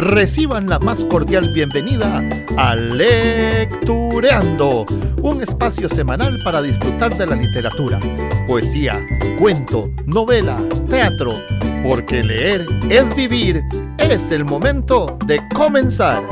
Reciban 0.00 0.66
la 0.66 0.78
más 0.78 1.04
cordial 1.04 1.50
bienvenida 1.52 2.26
a 2.56 2.74
Lectureando, 2.74 3.76
un 5.20 5.42
espacio 5.42 5.90
semanal 5.90 6.38
para 6.42 6.62
disfrutar 6.62 7.14
de 7.18 7.26
la 7.26 7.36
literatura, 7.36 8.00
poesía, 8.46 9.06
cuento, 9.38 9.90
novela, 10.06 10.56
teatro, 10.88 11.34
porque 11.82 12.22
leer 12.24 12.66
es 12.88 13.14
vivir. 13.14 13.60
Es 13.98 14.30
el 14.30 14.46
momento 14.46 15.18
de 15.26 15.38
comenzar. 15.54 16.22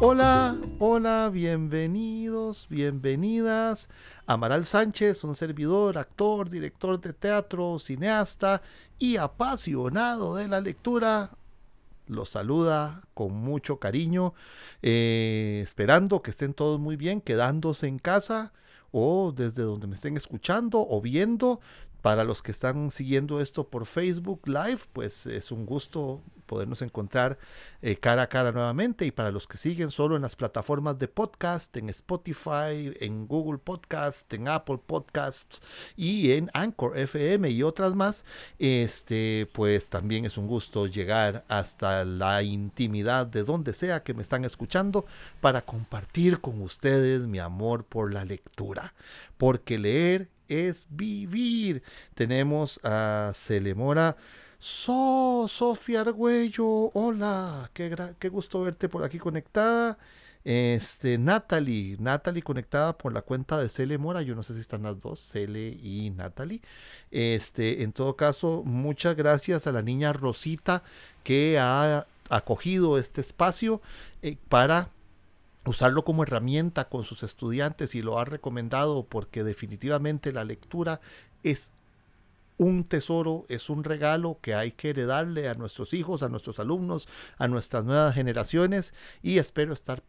Hola, 0.00 0.56
hola, 0.78 1.28
bienvenidos, 1.30 2.68
bienvenidas. 2.70 3.90
Amaral 4.26 4.64
Sánchez, 4.64 5.24
un 5.24 5.34
servidor, 5.34 5.98
actor, 5.98 6.48
director 6.48 6.98
de 7.00 7.12
teatro, 7.12 7.78
cineasta 7.78 8.62
y 9.02 9.16
apasionado 9.16 10.36
de 10.36 10.46
la 10.46 10.60
lectura, 10.60 11.32
los 12.06 12.28
saluda 12.28 13.02
con 13.14 13.34
mucho 13.34 13.80
cariño, 13.80 14.32
eh, 14.80 15.60
esperando 15.64 16.22
que 16.22 16.30
estén 16.30 16.54
todos 16.54 16.78
muy 16.78 16.94
bien, 16.94 17.20
quedándose 17.20 17.88
en 17.88 17.98
casa 17.98 18.52
o 18.92 19.32
desde 19.34 19.64
donde 19.64 19.88
me 19.88 19.96
estén 19.96 20.16
escuchando 20.16 20.86
o 20.88 21.00
viendo. 21.00 21.58
Para 22.00 22.22
los 22.22 22.42
que 22.42 22.52
están 22.52 22.92
siguiendo 22.92 23.40
esto 23.40 23.66
por 23.66 23.86
Facebook 23.86 24.42
Live, 24.46 24.82
pues 24.92 25.26
es 25.26 25.50
un 25.50 25.66
gusto 25.66 26.22
podernos 26.52 26.82
encontrar 26.82 27.38
eh, 27.80 27.96
cara 27.96 28.24
a 28.24 28.28
cara 28.28 28.52
nuevamente. 28.52 29.06
Y 29.06 29.10
para 29.10 29.30
los 29.30 29.46
que 29.46 29.56
siguen 29.56 29.90
solo 29.90 30.16
en 30.16 30.22
las 30.22 30.36
plataformas 30.36 30.98
de 30.98 31.08
podcast, 31.08 31.74
en 31.78 31.88
Spotify, 31.88 32.92
en 33.00 33.26
Google 33.26 33.56
Podcast, 33.56 34.30
en 34.34 34.48
Apple 34.48 34.78
Podcasts 34.86 35.62
y 35.96 36.32
en 36.32 36.50
Anchor 36.52 36.98
FM 36.98 37.48
y 37.48 37.62
otras 37.62 37.94
más, 37.94 38.26
este, 38.58 39.48
pues 39.52 39.88
también 39.88 40.26
es 40.26 40.36
un 40.36 40.46
gusto 40.46 40.86
llegar 40.86 41.42
hasta 41.48 42.04
la 42.04 42.42
intimidad 42.42 43.26
de 43.26 43.44
donde 43.44 43.72
sea 43.72 44.02
que 44.02 44.12
me 44.12 44.20
están 44.20 44.44
escuchando 44.44 45.06
para 45.40 45.62
compartir 45.62 46.42
con 46.42 46.60
ustedes 46.60 47.26
mi 47.26 47.38
amor 47.38 47.86
por 47.86 48.12
la 48.12 48.26
lectura. 48.26 48.92
Porque 49.38 49.78
leer 49.78 50.28
es 50.50 50.86
vivir. 50.90 51.82
Tenemos 52.14 52.78
a 52.84 53.32
Celemora. 53.34 54.18
So, 54.64 55.48
Sofía 55.48 56.02
Argüello, 56.02 56.92
hola, 56.94 57.68
qué, 57.74 58.28
gusto 58.28 58.62
verte 58.62 58.88
por 58.88 59.02
aquí 59.02 59.18
conectada. 59.18 59.98
Este, 60.44 61.18
Natalie, 61.18 61.96
Natalie 61.98 62.44
conectada 62.44 62.96
por 62.96 63.12
la 63.12 63.22
cuenta 63.22 63.58
de 63.58 63.68
Cele 63.68 63.98
Mora, 63.98 64.22
yo 64.22 64.36
no 64.36 64.44
sé 64.44 64.54
si 64.54 64.60
están 64.60 64.84
las 64.84 65.00
dos, 65.00 65.18
Cele 65.18 65.70
y 65.82 66.10
Natalie. 66.10 66.60
Este, 67.10 67.82
en 67.82 67.92
todo 67.92 68.14
caso, 68.14 68.62
muchas 68.64 69.16
gracias 69.16 69.66
a 69.66 69.72
la 69.72 69.82
niña 69.82 70.12
Rosita 70.12 70.84
que 71.24 71.58
ha 71.58 72.06
acogido 72.30 72.98
este 72.98 73.20
espacio 73.20 73.82
eh, 74.22 74.36
para 74.48 74.90
usarlo 75.64 76.04
como 76.04 76.22
herramienta 76.22 76.88
con 76.88 77.02
sus 77.02 77.24
estudiantes 77.24 77.96
y 77.96 78.02
lo 78.02 78.20
ha 78.20 78.24
recomendado 78.26 79.02
porque 79.06 79.42
definitivamente 79.42 80.32
la 80.32 80.44
lectura 80.44 81.00
es 81.42 81.72
un 82.62 82.84
tesoro, 82.84 83.44
es 83.48 83.68
un 83.68 83.84
regalo 83.84 84.38
que 84.40 84.54
hay 84.54 84.72
que 84.72 84.90
heredarle 84.90 85.48
a 85.48 85.54
nuestros 85.54 85.92
hijos, 85.94 86.22
a 86.22 86.28
nuestros 86.28 86.60
alumnos, 86.60 87.08
a 87.38 87.48
nuestras 87.48 87.84
nuevas 87.84 88.14
generaciones 88.14 88.94
y 89.22 89.38
espero 89.38 89.72
estar 89.72 90.02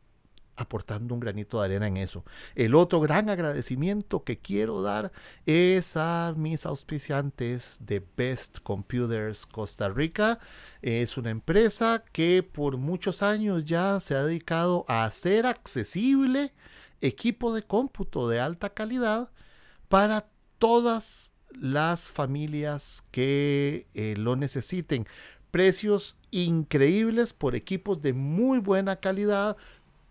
aportando 0.55 1.13
un 1.13 1.19
granito 1.19 1.59
de 1.59 1.65
arena 1.65 1.87
en 1.87 1.97
eso. 1.97 2.23
El 2.55 2.75
otro 2.75 2.99
gran 3.01 3.29
agradecimiento 3.29 4.23
que 4.23 4.39
quiero 4.39 4.81
dar 4.81 5.11
es 5.45 5.97
a 5.97 6.33
mis 6.37 6.65
auspiciantes 6.65 7.77
de 7.79 8.05
Best 8.15 8.59
Computers 8.59 9.45
Costa 9.45 9.89
Rica. 9.89 10.39
Es 10.81 11.17
una 11.17 11.31
empresa 11.31 12.03
que 12.11 12.43
por 12.43 12.77
muchos 12.77 13.23
años 13.23 13.65
ya 13.65 13.99
se 13.99 14.15
ha 14.15 14.23
dedicado 14.23 14.85
a 14.87 15.05
hacer 15.05 15.45
accesible 15.45 16.53
equipo 17.01 17.53
de 17.53 17.63
cómputo 17.63 18.29
de 18.29 18.39
alta 18.39 18.69
calidad 18.69 19.31
para 19.89 20.27
todas 20.59 21.32
las 21.59 22.09
familias 22.09 23.03
que 23.11 23.87
eh, 23.93 24.15
lo 24.17 24.35
necesiten. 24.35 25.07
Precios 25.51 26.17
increíbles 26.31 27.33
por 27.33 27.55
equipos 27.55 28.01
de 28.01 28.13
muy 28.13 28.59
buena 28.59 28.97
calidad, 28.97 29.57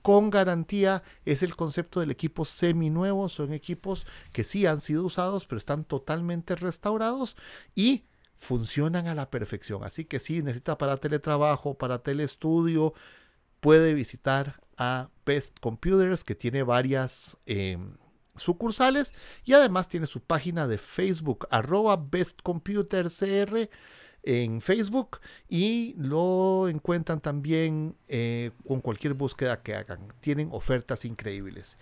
con 0.02 0.30
garantía. 0.30 1.02
Es 1.24 1.42
el 1.42 1.56
concepto 1.56 2.00
del 2.00 2.10
equipo 2.10 2.44
seminuevo. 2.44 3.28
Son 3.28 3.52
equipos 3.52 4.06
que 4.32 4.44
sí 4.44 4.66
han 4.66 4.80
sido 4.80 5.04
usados, 5.04 5.46
pero 5.46 5.58
están 5.58 5.84
totalmente 5.84 6.54
restaurados 6.56 7.36
y 7.74 8.04
funcionan 8.38 9.06
a 9.06 9.14
la 9.14 9.30
perfección. 9.30 9.84
Así 9.84 10.04
que 10.04 10.20
si 10.20 10.42
necesita 10.42 10.76
para 10.76 10.96
teletrabajo, 10.96 11.74
para 11.74 12.02
telestudio, 12.02 12.92
puede 13.60 13.94
visitar 13.94 14.60
a 14.76 15.10
Best 15.24 15.58
Computers, 15.60 16.24
que 16.24 16.34
tiene 16.34 16.64
varias 16.64 17.36
em, 17.46 17.94
sucursales 18.36 19.14
y 19.44 19.52
además 19.52 19.88
tiene 19.88 20.06
su 20.06 20.20
página 20.20 20.66
de 20.66 20.78
Facebook, 20.78 21.46
arroba 21.50 21.96
bestcomputercr 21.96 23.68
en 24.22 24.60
Facebook 24.60 25.18
y 25.48 25.94
lo 25.98 26.68
encuentran 26.68 27.20
también 27.20 27.96
eh, 28.08 28.52
con 28.66 28.80
cualquier 28.80 29.14
búsqueda 29.14 29.62
que 29.62 29.74
hagan. 29.74 30.12
Tienen 30.20 30.48
ofertas 30.52 31.04
increíbles. 31.04 31.76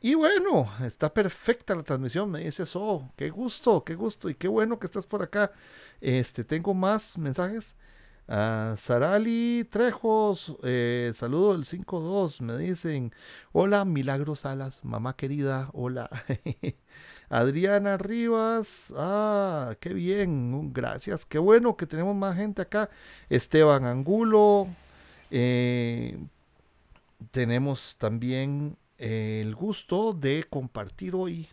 Y 0.00 0.14
bueno, 0.16 0.70
está 0.84 1.14
perfecta 1.14 1.74
la 1.74 1.82
transmisión, 1.82 2.30
me 2.30 2.40
dice 2.40 2.64
eso, 2.64 3.10
qué 3.16 3.30
gusto, 3.30 3.84
qué 3.84 3.94
gusto 3.94 4.28
y 4.28 4.34
qué 4.34 4.48
bueno 4.48 4.78
que 4.78 4.86
estás 4.86 5.06
por 5.06 5.22
acá. 5.22 5.52
Este, 6.00 6.44
tengo 6.44 6.74
más 6.74 7.16
mensajes. 7.16 7.76
A 8.26 8.76
Sarali 8.78 9.64
Trejos, 9.70 10.56
eh, 10.62 11.12
saludo 11.14 11.52
del 11.52 11.66
5-2, 11.66 12.40
me 12.40 12.56
dicen, 12.56 13.12
hola 13.52 13.84
Milagros 13.84 14.40
Salas, 14.40 14.82
mamá 14.82 15.14
querida, 15.14 15.68
hola. 15.74 16.08
Adriana 17.28 17.98
Rivas, 17.98 18.94
ah, 18.96 19.74
qué 19.78 19.92
bien, 19.92 20.72
gracias, 20.72 21.26
qué 21.26 21.38
bueno 21.38 21.76
que 21.76 21.86
tenemos 21.86 22.16
más 22.16 22.36
gente 22.36 22.62
acá. 22.62 22.88
Esteban 23.28 23.84
Angulo, 23.84 24.68
eh, 25.30 26.18
tenemos 27.30 27.96
también 27.98 28.78
el 28.96 29.54
gusto 29.54 30.14
de 30.14 30.46
compartir 30.48 31.14
hoy 31.14 31.48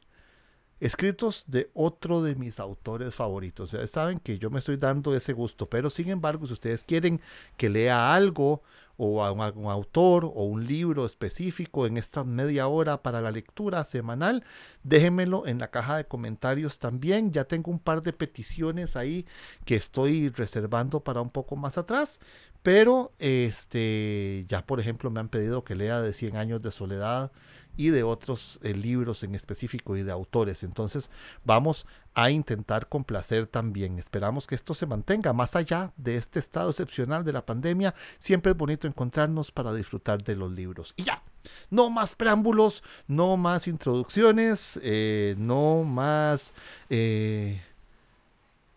escritos 0.81 1.45
de 1.47 1.69
otro 1.73 2.21
de 2.23 2.35
mis 2.35 2.59
autores 2.59 3.13
favoritos. 3.13 3.71
Ya 3.71 3.85
saben 3.87 4.17
que 4.17 4.39
yo 4.39 4.49
me 4.49 4.59
estoy 4.59 4.77
dando 4.77 5.15
ese 5.15 5.31
gusto, 5.31 5.69
pero 5.69 5.89
sin 5.91 6.09
embargo, 6.09 6.47
si 6.47 6.53
ustedes 6.53 6.83
quieren 6.83 7.21
que 7.55 7.69
lea 7.69 8.13
algo 8.13 8.63
o 8.97 9.23
a 9.23 9.31
un, 9.31 9.41
autor 9.67 10.25
o 10.25 10.43
un 10.43 10.65
libro 10.65 11.05
específico 11.05 11.85
en 11.85 11.97
esta 11.97 12.23
media 12.23 12.67
hora 12.67 13.01
para 13.03 13.21
la 13.21 13.31
lectura 13.31 13.83
semanal, 13.83 14.43
déjenmelo 14.83 15.45
en 15.45 15.59
la 15.59 15.69
caja 15.69 15.97
de 15.97 16.05
comentarios 16.05 16.79
también. 16.79 17.31
Ya 17.31 17.45
tengo 17.45 17.71
un 17.71 17.79
par 17.79 18.01
de 18.01 18.11
peticiones 18.11 18.95
ahí 18.95 19.25
que 19.65 19.75
estoy 19.75 20.29
reservando 20.29 20.99
para 20.99 21.21
un 21.21 21.29
poco 21.29 21.55
más 21.55 21.77
atrás, 21.77 22.19
pero 22.63 23.11
este 23.19 24.45
ya 24.47 24.65
por 24.65 24.79
ejemplo 24.79 25.11
me 25.11 25.19
han 25.19 25.29
pedido 25.29 25.63
que 25.63 25.75
lea 25.75 26.01
de 26.01 26.13
100 26.13 26.37
años 26.37 26.61
de 26.61 26.71
soledad 26.71 27.31
y 27.77 27.89
de 27.89 28.03
otros 28.03 28.59
eh, 28.63 28.73
libros 28.73 29.23
en 29.23 29.35
específico 29.35 29.95
y 29.97 30.03
de 30.03 30.11
autores. 30.11 30.63
Entonces 30.63 31.09
vamos 31.43 31.85
a 32.13 32.29
intentar 32.29 32.87
complacer 32.87 33.47
también. 33.47 33.97
Esperamos 33.97 34.47
que 34.47 34.55
esto 34.55 34.73
se 34.73 34.85
mantenga 34.85 35.33
más 35.33 35.55
allá 35.55 35.93
de 35.97 36.15
este 36.17 36.39
estado 36.39 36.69
excepcional 36.69 37.23
de 37.23 37.33
la 37.33 37.45
pandemia. 37.45 37.95
Siempre 38.19 38.51
es 38.51 38.57
bonito 38.57 38.87
encontrarnos 38.87 39.51
para 39.51 39.73
disfrutar 39.73 40.21
de 40.23 40.35
los 40.35 40.51
libros. 40.51 40.93
Y 40.97 41.03
ya, 41.03 41.23
no 41.69 41.89
más 41.89 42.15
preámbulos, 42.15 42.83
no 43.07 43.37
más 43.37 43.67
introducciones, 43.67 44.79
eh, 44.83 45.35
no 45.37 45.83
más 45.83 46.53
eh, 46.89 47.61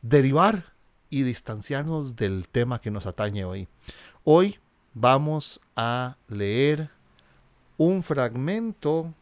derivar 0.03 0.73
y 1.11 1.23
distanciarnos 1.23 2.17
del 2.17 2.49
tema 2.49 2.81
que 2.81 2.91
nos 2.91 3.07
atañe 3.07 3.45
hoy. 3.45 3.69
Hoy 4.23 4.59
vamos 4.95 5.61
a 5.77 6.17
leer 6.29 6.91
un 7.77 8.03
fragmento 8.03 9.13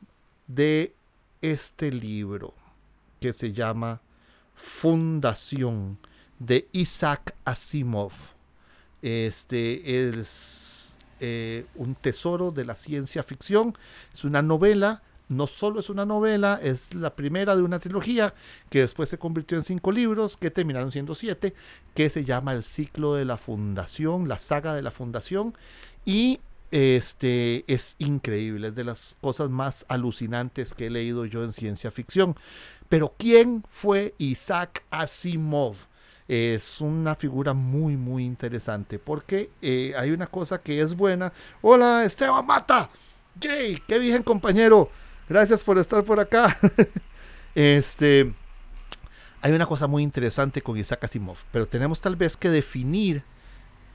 de 0.47 0.95
este 1.41 1.91
libro 1.91 2.55
que 3.21 3.33
se 3.33 3.53
llama 3.53 4.01
Fundación 4.55 5.99
de 6.39 6.69
Isaac 6.73 7.35
Asimov. 7.45 8.13
Este 9.01 10.09
es 10.09 10.95
eh, 11.21 11.67
un 11.77 11.95
tesoro 11.95 12.51
de 12.51 12.65
la 12.65 12.77
ciencia 12.77 13.23
ficción. 13.23 13.77
Es 14.13 14.25
una 14.25 14.43
novela. 14.43 15.03
No 15.29 15.47
solo 15.47 15.81
es 15.81 15.89
una 15.89 16.05
novela, 16.05 16.61
es 16.63 16.95
la 16.95 17.17
primera 17.17 17.57
de 17.57 17.63
una 17.63 17.79
trilogía 17.79 18.35
que 18.69 18.81
después 18.81 19.09
se 19.09 19.19
convirtió 19.19 19.57
en 19.57 19.63
cinco 19.63 19.91
libros 19.91 20.37
que 20.37 20.51
terminaron 20.51 20.93
siendo 20.93 21.15
siete, 21.15 21.55
que 21.95 22.11
se 22.11 22.25
llama 22.25 22.53
El 22.53 22.65
ciclo 22.65 23.15
de 23.15 23.25
la 23.25 23.39
fundación, 23.39 24.29
la 24.29 24.39
saga 24.39 24.75
de 24.75 24.83
la 24.83 24.91
fundación. 24.91 25.55
Y 26.05 26.41
este 26.73 27.65
es 27.73 27.95
increíble, 27.99 28.69
es 28.69 28.75
de 28.75 28.85
las 28.85 29.17
cosas 29.21 29.51
más 29.51 29.87
alucinantes 29.89 30.75
que 30.75 30.87
he 30.87 30.91
leído 30.91 31.27
yo 31.27 31.45
en 31.45 31.53
ciencia 31.53 31.91
ficción. 31.91 32.35
Pero 32.89 33.15
¿quién 33.17 33.63
fue 33.69 34.15
Isaac 34.19 34.83
Asimov? 34.91 35.77
es 36.29 36.81
una 36.81 37.15
figura 37.15 37.53
muy, 37.53 37.97
muy 37.97 38.25
interesante 38.25 38.99
porque 38.99 39.51
eh, 39.61 39.93
hay 39.99 40.13
una 40.13 40.27
cosa 40.27 40.63
que 40.63 40.81
es 40.81 40.97
buena. 40.97 41.33
Hola, 41.61 42.05
Esteban 42.05 42.47
Mata. 42.47 42.89
Jay, 43.41 43.83
qué 43.87 43.99
bien, 43.99 44.23
compañero. 44.23 44.91
Gracias 45.29 45.63
por 45.63 45.79
estar 45.79 46.05
por 46.05 46.21
acá. 46.21 46.59
este, 47.55 48.33
hay 49.41 49.53
una 49.53 49.67
cosa 49.67 49.87
muy 49.87 50.03
interesante 50.03 50.63
con 50.63 50.79
Isaac 50.79 51.05
Asimov, 51.05 51.39
pero 51.51 51.67
tenemos 51.67 52.01
tal 52.01 52.17
vez 52.17 52.37
que 52.37 52.49
definir 52.49 53.25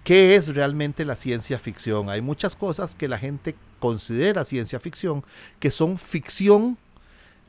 qué 0.07 0.35
es 0.35 0.55
realmente 0.55 1.03
la 1.03 1.17
ciencia 1.17 1.59
ficción. 1.59 2.09
Hay 2.09 2.21
muchas 2.21 2.55
cosas 2.55 2.95
que 2.95 3.09
la 3.09 3.19
gente 3.19 3.55
considera 3.77 4.45
ciencia 4.45 4.79
ficción 4.79 5.25
que 5.59 5.69
son 5.69 5.97
ficción 5.97 6.77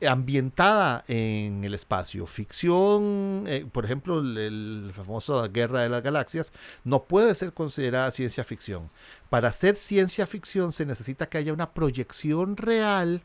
ambientada 0.05 1.05
en 1.07 1.63
el 1.63 1.73
espacio. 1.73 2.27
Ficción, 2.27 3.45
eh, 3.47 3.65
por 3.71 3.85
ejemplo, 3.85 4.21
la 4.21 4.91
famosa 4.91 5.47
Guerra 5.47 5.83
de 5.83 5.89
las 5.89 6.03
Galaxias, 6.03 6.51
no 6.83 7.03
puede 7.03 7.33
ser 7.33 7.53
considerada 7.53 8.11
ciencia 8.11 8.43
ficción. 8.43 8.89
Para 9.29 9.47
hacer 9.47 9.75
ciencia 9.75 10.27
ficción 10.27 10.73
se 10.73 10.85
necesita 10.85 11.29
que 11.29 11.37
haya 11.37 11.53
una 11.53 11.71
proyección 11.71 12.57
real 12.57 13.21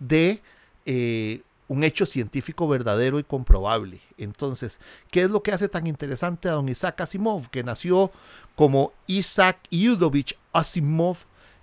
de 0.00 0.42
eh, 0.86 1.42
un 1.72 1.84
hecho 1.84 2.04
científico 2.04 2.68
verdadero 2.68 3.18
y 3.18 3.24
comprobable. 3.24 4.02
Entonces, 4.18 4.78
¿qué 5.10 5.22
es 5.22 5.30
lo 5.30 5.42
que 5.42 5.52
hace 5.52 5.70
tan 5.70 5.86
interesante 5.86 6.50
a 6.50 6.52
don 6.52 6.68
Isaac 6.68 7.00
Asimov, 7.00 7.48
que 7.48 7.62
nació 7.62 8.12
como 8.54 8.92
Isaac 9.06 9.58
Yudovich 9.70 10.36
Asimov 10.52 11.18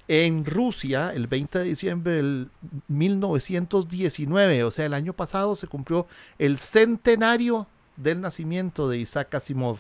en 0.08 0.44
Rusia 0.44 1.14
el 1.14 1.28
20 1.28 1.60
de 1.60 1.66
diciembre 1.66 2.14
del 2.14 2.50
1919, 2.88 4.64
o 4.64 4.72
sea, 4.72 4.86
el 4.86 4.96
año 4.96 5.14
pasado 5.14 5.56
se 5.56 5.68
cumplió 5.68 6.08
el 6.40 6.58
centenario 6.58 7.68
del 7.96 8.22
nacimiento 8.22 8.90
de 8.90 8.98
Isaac 8.98 9.36
Asimov, 9.36 9.80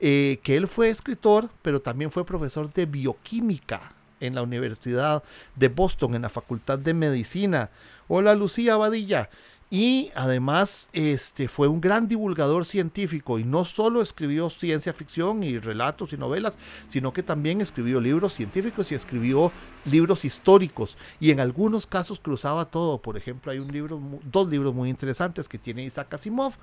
eh, 0.00 0.38
que 0.42 0.56
él 0.56 0.68
fue 0.68 0.90
escritor, 0.90 1.48
pero 1.62 1.80
también 1.80 2.10
fue 2.10 2.26
profesor 2.26 2.70
de 2.72 2.84
bioquímica 2.84 3.92
en 4.20 4.34
la 4.34 4.42
Universidad 4.42 5.22
de 5.56 5.68
Boston, 5.68 6.14
en 6.14 6.22
la 6.22 6.28
Facultad 6.28 6.78
de 6.78 6.92
Medicina. 6.92 7.70
Hola 8.06 8.34
Lucía 8.34 8.76
Badilla 8.76 9.30
y 9.72 10.10
además 10.16 10.88
este, 10.92 11.46
fue 11.46 11.68
un 11.68 11.80
gran 11.80 12.08
divulgador 12.08 12.64
científico 12.64 13.38
y 13.38 13.44
no 13.44 13.64
solo 13.64 14.02
escribió 14.02 14.50
ciencia 14.50 14.92
ficción 14.92 15.44
y 15.44 15.60
relatos 15.60 16.12
y 16.12 16.16
novelas, 16.16 16.58
sino 16.88 17.12
que 17.12 17.22
también 17.22 17.60
escribió 17.60 18.00
libros 18.00 18.34
científicos 18.34 18.90
y 18.90 18.96
escribió 18.96 19.52
libros 19.84 20.24
históricos 20.24 20.98
y 21.20 21.30
en 21.30 21.38
algunos 21.38 21.86
casos 21.86 22.18
cruzaba 22.18 22.64
todo. 22.64 22.98
Por 22.98 23.16
ejemplo, 23.16 23.52
hay 23.52 23.60
un 23.60 23.70
libro, 23.70 24.00
dos 24.24 24.48
libros 24.48 24.74
muy 24.74 24.90
interesantes 24.90 25.48
que 25.48 25.58
tiene 25.58 25.84
Isaac 25.84 26.12
Asimov 26.14 26.54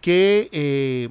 que 0.00 0.48
eh, 0.50 1.10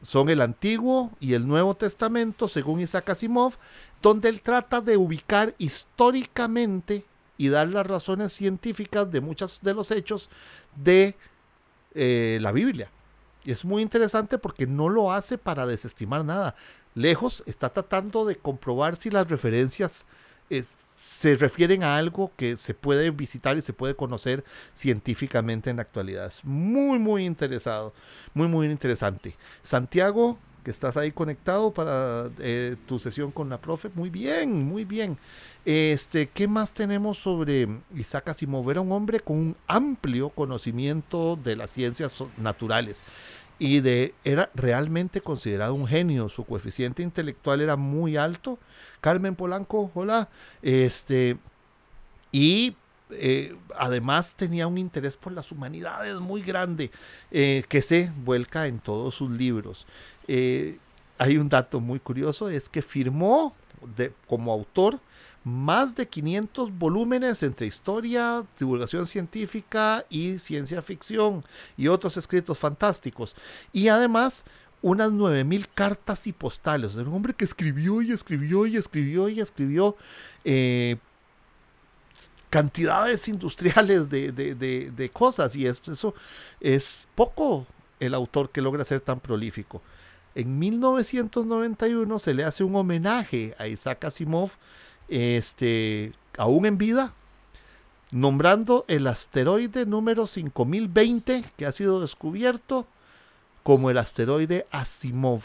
son 0.00 0.28
el 0.28 0.40
Antiguo 0.42 1.10
y 1.18 1.34
el 1.34 1.48
Nuevo 1.48 1.74
Testamento, 1.74 2.46
según 2.46 2.78
Isaac 2.78 3.10
Asimov, 3.10 3.54
donde 4.00 4.28
él 4.28 4.42
trata 4.42 4.80
de 4.80 4.96
ubicar 4.96 5.56
históricamente 5.58 7.04
y 7.36 7.48
dar 7.48 7.68
las 7.68 7.86
razones 7.86 8.32
científicas 8.32 9.10
de 9.10 9.20
muchos 9.20 9.60
de 9.62 9.74
los 9.74 9.90
hechos 9.90 10.30
de 10.76 11.16
eh, 11.94 12.38
la 12.40 12.52
Biblia. 12.52 12.90
Y 13.44 13.52
es 13.52 13.64
muy 13.64 13.82
interesante 13.82 14.38
porque 14.38 14.66
no 14.66 14.88
lo 14.88 15.12
hace 15.12 15.38
para 15.38 15.66
desestimar 15.66 16.24
nada. 16.24 16.54
Lejos 16.94 17.42
está 17.46 17.70
tratando 17.70 18.24
de 18.24 18.36
comprobar 18.36 18.96
si 18.96 19.10
las 19.10 19.28
referencias 19.28 20.06
se 20.98 21.36
refieren 21.36 21.82
a 21.82 21.96
algo 21.96 22.32
que 22.36 22.56
se 22.56 22.74
puede 22.74 23.10
visitar 23.10 23.56
y 23.56 23.62
se 23.62 23.72
puede 23.72 23.94
conocer 23.94 24.44
científicamente 24.74 25.70
en 25.70 25.76
la 25.76 25.82
actualidad. 25.82 26.26
Es 26.26 26.44
muy, 26.44 26.98
muy 26.98 27.24
interesado. 27.24 27.92
Muy, 28.34 28.48
muy 28.48 28.66
interesante. 28.66 29.36
Santiago, 29.62 30.38
que 30.64 30.70
estás 30.70 30.96
ahí 30.96 31.12
conectado 31.12 31.72
para 31.72 32.30
eh, 32.38 32.76
tu 32.86 32.98
sesión 32.98 33.30
con 33.30 33.48
la 33.48 33.60
profe. 33.60 33.90
Muy 33.94 34.10
bien, 34.10 34.64
muy 34.64 34.84
bien. 34.84 35.18
Este, 35.64 36.28
¿qué 36.28 36.46
más 36.46 36.74
tenemos 36.74 37.18
sobre 37.18 37.66
Isaac 37.94 38.28
Asimov? 38.28 38.70
Era 38.70 38.82
un 38.82 38.92
hombre 38.92 39.20
con 39.20 39.36
un 39.36 39.56
amplio 39.66 40.28
conocimiento 40.28 41.36
de 41.42 41.56
las 41.56 41.70
ciencias 41.70 42.12
naturales 42.36 43.02
y 43.58 43.80
de 43.80 44.14
era 44.24 44.50
realmente 44.54 45.22
considerado 45.22 45.74
un 45.74 45.86
genio. 45.86 46.28
Su 46.28 46.44
coeficiente 46.44 47.02
intelectual 47.02 47.62
era 47.62 47.76
muy 47.76 48.18
alto. 48.18 48.58
Carmen 49.00 49.36
Polanco, 49.36 49.90
hola. 49.94 50.28
Este 50.60 51.38
y 52.30 52.76
eh, 53.10 53.56
además 53.76 54.34
tenía 54.34 54.66
un 54.66 54.76
interés 54.76 55.16
por 55.16 55.32
las 55.32 55.50
humanidades 55.50 56.20
muy 56.20 56.42
grande 56.42 56.90
eh, 57.30 57.64
que 57.68 57.80
se 57.80 58.12
vuelca 58.24 58.66
en 58.66 58.80
todos 58.80 59.14
sus 59.14 59.30
libros. 59.30 59.86
Eh, 60.28 60.78
hay 61.16 61.38
un 61.38 61.48
dato 61.48 61.80
muy 61.80 62.00
curioso, 62.00 62.50
es 62.50 62.68
que 62.68 62.82
firmó 62.82 63.54
de, 63.96 64.12
como 64.26 64.52
autor 64.52 64.98
más 65.44 65.94
de 65.94 66.08
500 66.08 66.76
volúmenes 66.78 67.42
entre 67.42 67.66
historia, 67.66 68.44
divulgación 68.58 69.06
científica 69.06 70.04
y 70.08 70.38
ciencia 70.38 70.80
ficción 70.80 71.44
y 71.76 71.88
otros 71.88 72.16
escritos 72.16 72.58
fantásticos. 72.58 73.36
Y 73.72 73.88
además 73.88 74.44
unas 74.84 75.12
9000 75.12 75.68
cartas 75.68 76.26
y 76.26 76.32
postales. 76.32 76.94
un 76.96 77.08
hombre 77.08 77.32
que 77.32 77.44
escribió 77.44 78.02
y 78.02 78.12
escribió 78.12 78.66
y 78.66 78.76
escribió 78.76 79.28
y 79.30 79.40
escribió 79.40 79.96
eh, 80.44 80.96
cantidades 82.50 83.26
industriales 83.28 84.10
de, 84.10 85.10
cosas. 85.12 85.56
Y 85.56 85.66
eso 85.66 86.14
es 86.60 87.08
poco 87.14 87.66
el 87.98 88.12
autor 88.12 88.50
que 88.50 88.60
logra 88.60 88.84
ser 88.84 89.00
tan 89.00 89.20
prolífico. 89.20 89.80
En 90.34 90.58
1991 90.58 92.18
se 92.18 92.34
le 92.34 92.44
hace 92.44 92.62
un 92.62 92.76
homenaje 92.76 93.54
a 93.58 93.66
Isaac 93.68 94.04
Asimov 94.04 94.50
este, 95.14 96.12
aún 96.36 96.66
en 96.66 96.76
vida, 96.76 97.12
nombrando 98.10 98.84
el 98.88 99.06
asteroide 99.06 99.86
número 99.86 100.26
5020 100.26 101.44
que 101.56 101.66
ha 101.66 101.72
sido 101.72 102.00
descubierto 102.00 102.86
como 103.62 103.90
el 103.90 103.98
asteroide 103.98 104.66
Asimov. 104.72 105.42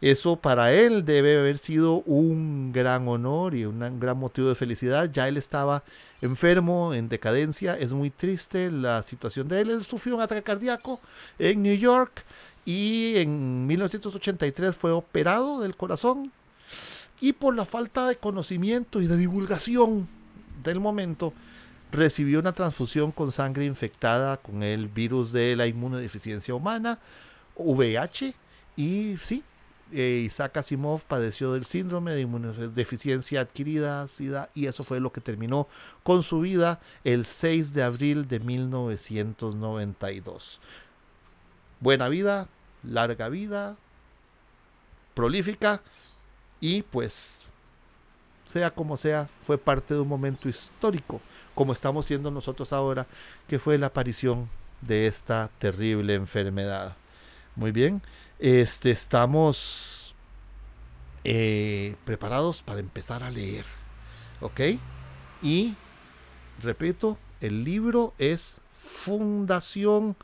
Eso 0.00 0.36
para 0.36 0.72
él 0.72 1.04
debe 1.04 1.38
haber 1.38 1.58
sido 1.58 2.02
un 2.02 2.72
gran 2.72 3.06
honor 3.08 3.54
y 3.54 3.64
un 3.64 4.00
gran 4.00 4.18
motivo 4.18 4.48
de 4.48 4.54
felicidad. 4.54 5.10
Ya 5.10 5.28
él 5.28 5.36
estaba 5.36 5.82
enfermo, 6.20 6.94
en 6.94 7.08
decadencia. 7.08 7.78
Es 7.78 7.92
muy 7.92 8.10
triste 8.10 8.70
la 8.70 9.02
situación 9.02 9.48
de 9.48 9.60
él. 9.60 9.70
Él 9.70 9.84
sufrió 9.84 10.16
un 10.16 10.22
ataque 10.22 10.42
cardíaco 10.42 11.00
en 11.38 11.62
New 11.62 11.76
York 11.76 12.24
y 12.64 13.16
en 13.16 13.66
1983 13.66 14.74
fue 14.74 14.92
operado 14.92 15.60
del 15.60 15.76
corazón 15.76 16.32
y 17.20 17.32
por 17.32 17.54
la 17.54 17.64
falta 17.64 18.06
de 18.06 18.16
conocimiento 18.16 19.00
y 19.00 19.06
de 19.06 19.16
divulgación 19.16 20.08
del 20.62 20.80
momento, 20.80 21.32
recibió 21.92 22.40
una 22.40 22.52
transfusión 22.52 23.12
con 23.12 23.32
sangre 23.32 23.64
infectada 23.64 24.36
con 24.36 24.62
el 24.62 24.88
virus 24.88 25.32
de 25.32 25.56
la 25.56 25.66
inmunodeficiencia 25.66 26.54
humana, 26.54 26.98
VIH, 27.56 28.34
y 28.76 29.16
sí, 29.20 29.42
eh, 29.92 30.22
Isaac 30.26 30.56
Asimov 30.56 31.02
padeció 31.02 31.52
del 31.52 31.66
síndrome 31.66 32.10
de 32.12 32.22
inmunodeficiencia 32.22 33.42
adquirida, 33.42 34.08
SIDA, 34.08 34.50
y 34.54 34.66
eso 34.66 34.82
fue 34.82 34.98
lo 34.98 35.12
que 35.12 35.20
terminó 35.20 35.68
con 36.02 36.24
su 36.24 36.40
vida 36.40 36.80
el 37.04 37.26
6 37.26 37.74
de 37.74 37.84
abril 37.84 38.26
de 38.26 38.40
1992. 38.40 40.60
Buena 41.78 42.08
vida, 42.08 42.48
larga 42.82 43.28
vida, 43.28 43.76
prolífica, 45.14 45.80
y 46.60 46.82
pues, 46.82 47.48
sea 48.46 48.70
como 48.70 48.96
sea, 48.96 49.28
fue 49.42 49.58
parte 49.58 49.94
de 49.94 50.00
un 50.00 50.08
momento 50.08 50.48
histórico, 50.48 51.20
como 51.54 51.72
estamos 51.72 52.06
siendo 52.06 52.30
nosotros 52.30 52.72
ahora, 52.72 53.06
que 53.48 53.58
fue 53.58 53.78
la 53.78 53.86
aparición 53.86 54.48
de 54.80 55.06
esta 55.06 55.50
terrible 55.58 56.14
enfermedad. 56.14 56.96
Muy 57.56 57.72
bien, 57.72 58.02
este, 58.38 58.90
estamos 58.90 60.14
eh, 61.24 61.96
preparados 62.04 62.62
para 62.62 62.80
empezar 62.80 63.22
a 63.22 63.30
leer. 63.30 63.64
¿Ok? 64.40 64.60
Y, 65.42 65.74
repito, 66.62 67.18
el 67.40 67.64
libro 67.64 68.12
es 68.18 68.56
Fundación, 68.78 70.16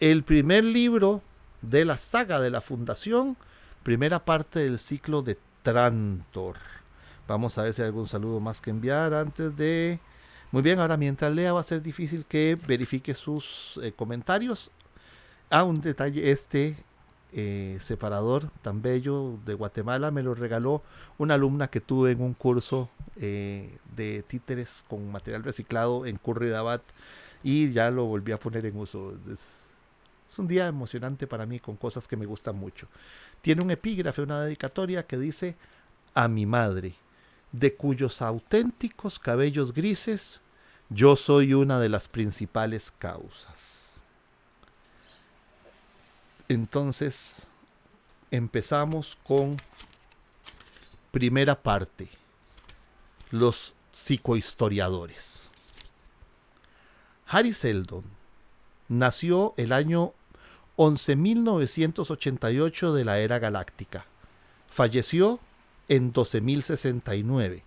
el 0.00 0.24
primer 0.24 0.64
libro 0.64 1.22
de 1.62 1.84
la 1.84 1.98
saga 1.98 2.40
de 2.40 2.50
la 2.50 2.60
Fundación 2.60 3.36
primera 3.82 4.24
parte 4.24 4.60
del 4.60 4.78
ciclo 4.78 5.22
de 5.22 5.38
Trantor. 5.62 6.56
Vamos 7.26 7.56
a 7.58 7.62
ver 7.62 7.74
si 7.74 7.82
hay 7.82 7.86
algún 7.88 8.06
saludo 8.06 8.40
más 8.40 8.60
que 8.60 8.70
enviar 8.70 9.14
antes 9.14 9.56
de... 9.56 10.00
Muy 10.52 10.62
bien, 10.62 10.80
ahora 10.80 10.96
mientras 10.96 11.32
lea 11.32 11.52
va 11.52 11.60
a 11.60 11.64
ser 11.64 11.80
difícil 11.80 12.24
que 12.26 12.58
verifique 12.66 13.14
sus 13.14 13.78
eh, 13.82 13.92
comentarios. 13.92 14.72
Ah, 15.48 15.62
un 15.62 15.80
detalle, 15.80 16.30
este 16.30 16.76
eh, 17.32 17.78
separador 17.80 18.50
tan 18.62 18.82
bello 18.82 19.38
de 19.46 19.54
Guatemala 19.54 20.10
me 20.10 20.24
lo 20.24 20.34
regaló 20.34 20.82
una 21.18 21.34
alumna 21.34 21.68
que 21.68 21.80
tuve 21.80 22.10
en 22.10 22.20
un 22.20 22.34
curso 22.34 22.90
eh, 23.16 23.78
de 23.94 24.24
títeres 24.24 24.84
con 24.88 25.12
material 25.12 25.44
reciclado 25.44 26.06
en 26.06 26.16
Curridabat 26.16 26.82
y 27.44 27.70
ya 27.70 27.90
lo 27.92 28.06
volví 28.06 28.32
a 28.32 28.40
poner 28.40 28.66
en 28.66 28.76
uso. 28.76 29.14
Es 29.32 30.38
un 30.38 30.48
día 30.48 30.66
emocionante 30.66 31.26
para 31.26 31.46
mí 31.46 31.60
con 31.60 31.76
cosas 31.76 32.06
que 32.08 32.16
me 32.16 32.26
gustan 32.26 32.56
mucho. 32.56 32.88
Tiene 33.42 33.62
un 33.62 33.70
epígrafe, 33.70 34.22
una 34.22 34.42
dedicatoria 34.42 35.06
que 35.06 35.16
dice 35.16 35.56
a 36.14 36.28
mi 36.28 36.46
madre, 36.46 36.94
de 37.52 37.74
cuyos 37.74 38.22
auténticos 38.22 39.18
cabellos 39.18 39.72
grises 39.72 40.40
yo 40.88 41.14
soy 41.14 41.54
una 41.54 41.78
de 41.78 41.88
las 41.88 42.08
principales 42.08 42.90
causas. 42.90 44.00
Entonces, 46.48 47.46
empezamos 48.32 49.16
con 49.22 49.56
primera 51.12 51.62
parte, 51.62 52.08
los 53.30 53.74
psicohistoriadores. 53.92 55.48
Harry 57.28 57.52
Seldon 57.52 58.02
nació 58.88 59.54
el 59.56 59.72
año 59.72 60.12
11.988 60.80 62.92
de 62.94 63.04
la 63.04 63.18
era 63.18 63.38
galáctica. 63.38 64.06
Falleció 64.66 65.38
en 65.88 66.10
12.069. 66.10 67.64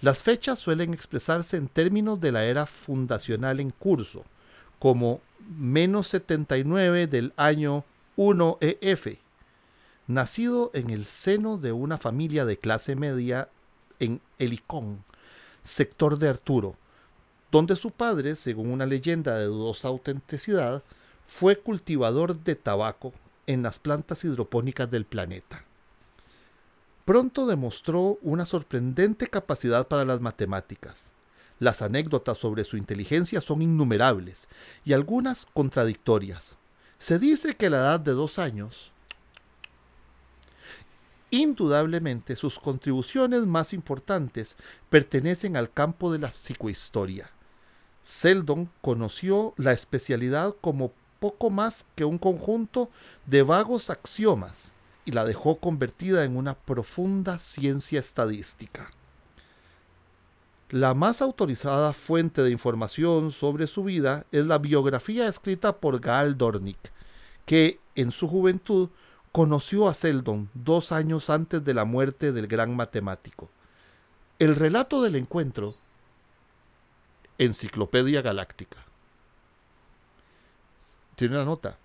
Las 0.00 0.22
fechas 0.22 0.58
suelen 0.58 0.94
expresarse 0.94 1.58
en 1.58 1.68
términos 1.68 2.18
de 2.18 2.32
la 2.32 2.46
era 2.46 2.64
fundacional 2.64 3.60
en 3.60 3.72
curso, 3.72 4.24
como 4.78 5.20
menos 5.58 6.06
79 6.06 7.08
del 7.08 7.34
año 7.36 7.84
1 8.16 8.56
EF. 8.62 9.18
Nacido 10.06 10.70
en 10.72 10.88
el 10.88 11.04
seno 11.04 11.58
de 11.58 11.72
una 11.72 11.98
familia 11.98 12.46
de 12.46 12.56
clase 12.56 12.96
media 12.96 13.50
en 13.98 14.22
Helicón, 14.38 15.04
sector 15.62 16.18
de 16.18 16.30
Arturo, 16.30 16.74
donde 17.52 17.76
su 17.76 17.90
padre, 17.90 18.34
según 18.34 18.70
una 18.70 18.86
leyenda 18.86 19.36
de 19.36 19.44
dudosa 19.44 19.88
autenticidad, 19.88 20.82
fue 21.26 21.58
cultivador 21.58 22.38
de 22.42 22.54
tabaco 22.54 23.12
en 23.46 23.62
las 23.62 23.78
plantas 23.78 24.24
hidropónicas 24.24 24.90
del 24.90 25.04
planeta. 25.04 25.64
Pronto 27.04 27.46
demostró 27.46 28.18
una 28.22 28.46
sorprendente 28.46 29.28
capacidad 29.28 29.86
para 29.86 30.04
las 30.04 30.20
matemáticas. 30.20 31.12
Las 31.58 31.80
anécdotas 31.80 32.36
sobre 32.36 32.64
su 32.64 32.76
inteligencia 32.76 33.40
son 33.40 33.62
innumerables 33.62 34.48
y 34.84 34.92
algunas 34.92 35.46
contradictorias. 35.54 36.56
Se 36.98 37.18
dice 37.18 37.54
que 37.54 37.66
a 37.66 37.70
la 37.70 37.76
edad 37.78 38.00
de 38.00 38.12
dos 38.12 38.38
años, 38.38 38.90
indudablemente 41.30 42.36
sus 42.36 42.58
contribuciones 42.58 43.46
más 43.46 43.72
importantes 43.72 44.56
pertenecen 44.90 45.56
al 45.56 45.72
campo 45.72 46.12
de 46.12 46.18
la 46.18 46.30
psicohistoria. 46.30 47.30
Seldon 48.02 48.70
conoció 48.82 49.54
la 49.56 49.72
especialidad 49.72 50.54
como 50.60 50.92
poco 51.20 51.50
más 51.50 51.86
que 51.94 52.04
un 52.04 52.18
conjunto 52.18 52.90
de 53.26 53.42
vagos 53.42 53.90
axiomas 53.90 54.72
y 55.04 55.12
la 55.12 55.24
dejó 55.24 55.56
convertida 55.56 56.24
en 56.24 56.36
una 56.36 56.54
profunda 56.54 57.38
ciencia 57.38 58.00
estadística. 58.00 58.90
La 60.70 60.94
más 60.94 61.22
autorizada 61.22 61.92
fuente 61.92 62.42
de 62.42 62.50
información 62.50 63.30
sobre 63.30 63.68
su 63.68 63.84
vida 63.84 64.26
es 64.32 64.46
la 64.46 64.58
biografía 64.58 65.28
escrita 65.28 65.76
por 65.76 66.00
Gaal 66.00 66.36
Dornick, 66.36 66.92
que 67.44 67.78
en 67.94 68.10
su 68.10 68.26
juventud 68.26 68.90
conoció 69.30 69.88
a 69.88 69.94
Seldon 69.94 70.50
dos 70.54 70.90
años 70.90 71.30
antes 71.30 71.64
de 71.64 71.72
la 71.72 71.84
muerte 71.84 72.32
del 72.32 72.48
gran 72.48 72.74
matemático. 72.74 73.48
El 74.40 74.56
relato 74.56 75.02
del 75.02 75.14
encuentro, 75.14 75.76
Enciclopedia 77.38 78.22
Galáctica. 78.22 78.85
Tiene 81.16 81.34
una 81.34 81.44
nota. 81.46 81.78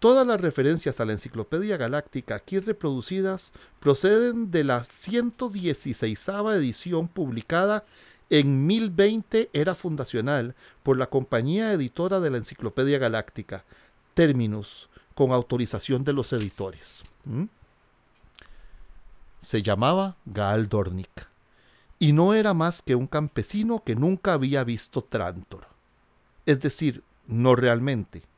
Todas 0.00 0.26
las 0.26 0.40
referencias 0.40 0.98
a 0.98 1.04
la 1.04 1.12
Enciclopedia 1.12 1.76
Galáctica 1.76 2.34
aquí 2.34 2.58
reproducidas 2.58 3.52
proceden 3.78 4.50
de 4.50 4.64
la 4.64 4.82
116 4.82 6.28
edición 6.28 7.06
publicada 7.06 7.84
en 8.28 8.66
1020 8.66 9.50
era 9.52 9.74
fundacional 9.74 10.54
por 10.82 10.96
la 10.96 11.08
compañía 11.08 11.72
editora 11.72 12.18
de 12.18 12.30
la 12.30 12.38
Enciclopedia 12.38 12.98
Galáctica, 12.98 13.64
Terminus, 14.14 14.88
con 15.14 15.32
autorización 15.32 16.02
de 16.02 16.12
los 16.12 16.32
editores. 16.32 17.04
¿Mm? 17.24 17.44
Se 19.40 19.62
llamaba 19.62 20.16
Gaal 20.26 20.68
Dornick 20.68 21.28
y 21.98 22.12
no 22.12 22.34
era 22.34 22.54
más 22.54 22.82
que 22.82 22.94
un 22.94 23.06
campesino 23.06 23.84
que 23.84 23.94
nunca 23.94 24.32
había 24.32 24.64
visto 24.64 25.02
Trantor. 25.02 25.66
Es 26.46 26.60
decir, 26.60 27.04
no 27.26 27.54
realmente 27.54 28.29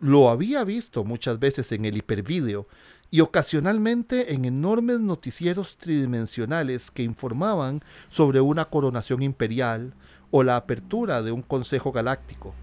lo 0.00 0.30
había 0.30 0.62
visto 0.64 1.04
muchas 1.04 1.38
veces 1.38 1.72
en 1.72 1.84
el 1.84 1.96
hipervídeo 1.96 2.68
y 3.10 3.20
ocasionalmente 3.20 4.34
en 4.34 4.44
enormes 4.44 5.00
noticieros 5.00 5.76
tridimensionales 5.76 6.90
que 6.90 7.02
informaban 7.02 7.82
sobre 8.08 8.40
una 8.40 8.66
coronación 8.66 9.22
imperial 9.22 9.94
o 10.30 10.42
la 10.42 10.56
apertura 10.56 11.22
de 11.22 11.32
un 11.32 11.42
consejo 11.42 11.90
galáctico. 11.90 12.54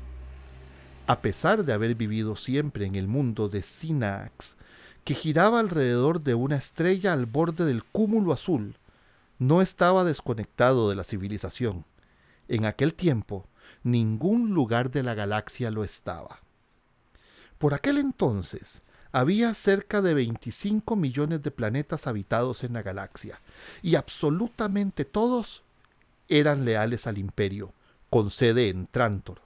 A 1.08 1.22
pesar 1.22 1.66
de 1.66 1.74
haber 1.74 1.96
vivido 1.96 2.36
siempre 2.36 2.86
en 2.86 2.96
el 2.96 3.08
mundo 3.08 3.50
de 3.50 3.64
Sinax, 3.64 4.56
que 5.04 5.14
giraba 5.14 5.60
alrededor 5.60 6.22
de 6.22 6.36
una 6.36 6.56
estrella 6.56 7.14
al 7.14 7.26
borde 7.26 7.66
del 7.66 7.84
cúmulo 7.84 8.34
azul, 8.34 8.76
no 9.40 9.62
estaba 9.62 10.04
desconectado 10.04 10.90
de 10.90 10.96
la 10.96 11.04
civilización. 11.04 11.86
En 12.48 12.66
aquel 12.66 12.94
tiempo, 12.94 13.48
ningún 13.84 14.52
lugar 14.52 14.90
de 14.90 15.04
la 15.04 15.14
galaxia 15.14 15.70
lo 15.70 15.84
estaba. 15.84 16.45
Por 17.58 17.74
aquel 17.74 17.98
entonces 17.98 18.82
había 19.12 19.54
cerca 19.54 20.02
de 20.02 20.14
25 20.14 20.96
millones 20.96 21.42
de 21.42 21.52
planetas 21.52 22.06
habitados 22.06 22.64
en 22.64 22.74
la 22.74 22.82
galaxia, 22.82 23.40
y 23.82 23.96
absolutamente 23.96 25.06
todos 25.06 25.64
eran 26.28 26.66
leales 26.66 27.08
al 27.08 27.18
imperio, 27.18 27.72
con 28.10 28.30
sede 28.30 28.70
en 28.70 28.88
Trantor. 28.88 29.40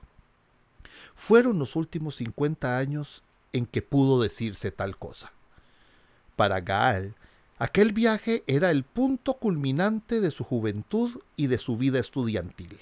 Fueron 1.14 1.60
los 1.60 1.76
últimos 1.76 2.16
50 2.16 2.78
años 2.78 3.24
en 3.54 3.66
que 3.66 3.82
pudo 3.82 4.22
decirse 4.22 4.72
tal 4.72 4.98
cosa. 4.98 5.32
Para 6.36 6.62
Gaal, 6.62 7.16
aquel 7.58 7.94
viaje 7.94 8.44
era 8.48 8.72
el 8.72 8.84
punto 8.84 9.36
culminante 9.36 10.22
de 10.22 10.32
su 10.32 10.44
juventud 10.44 11.20
y 11.36 11.48
de 11.48 11.58
su 11.58 11.78
vida 11.78 12.00
estudiantil. 12.00 12.80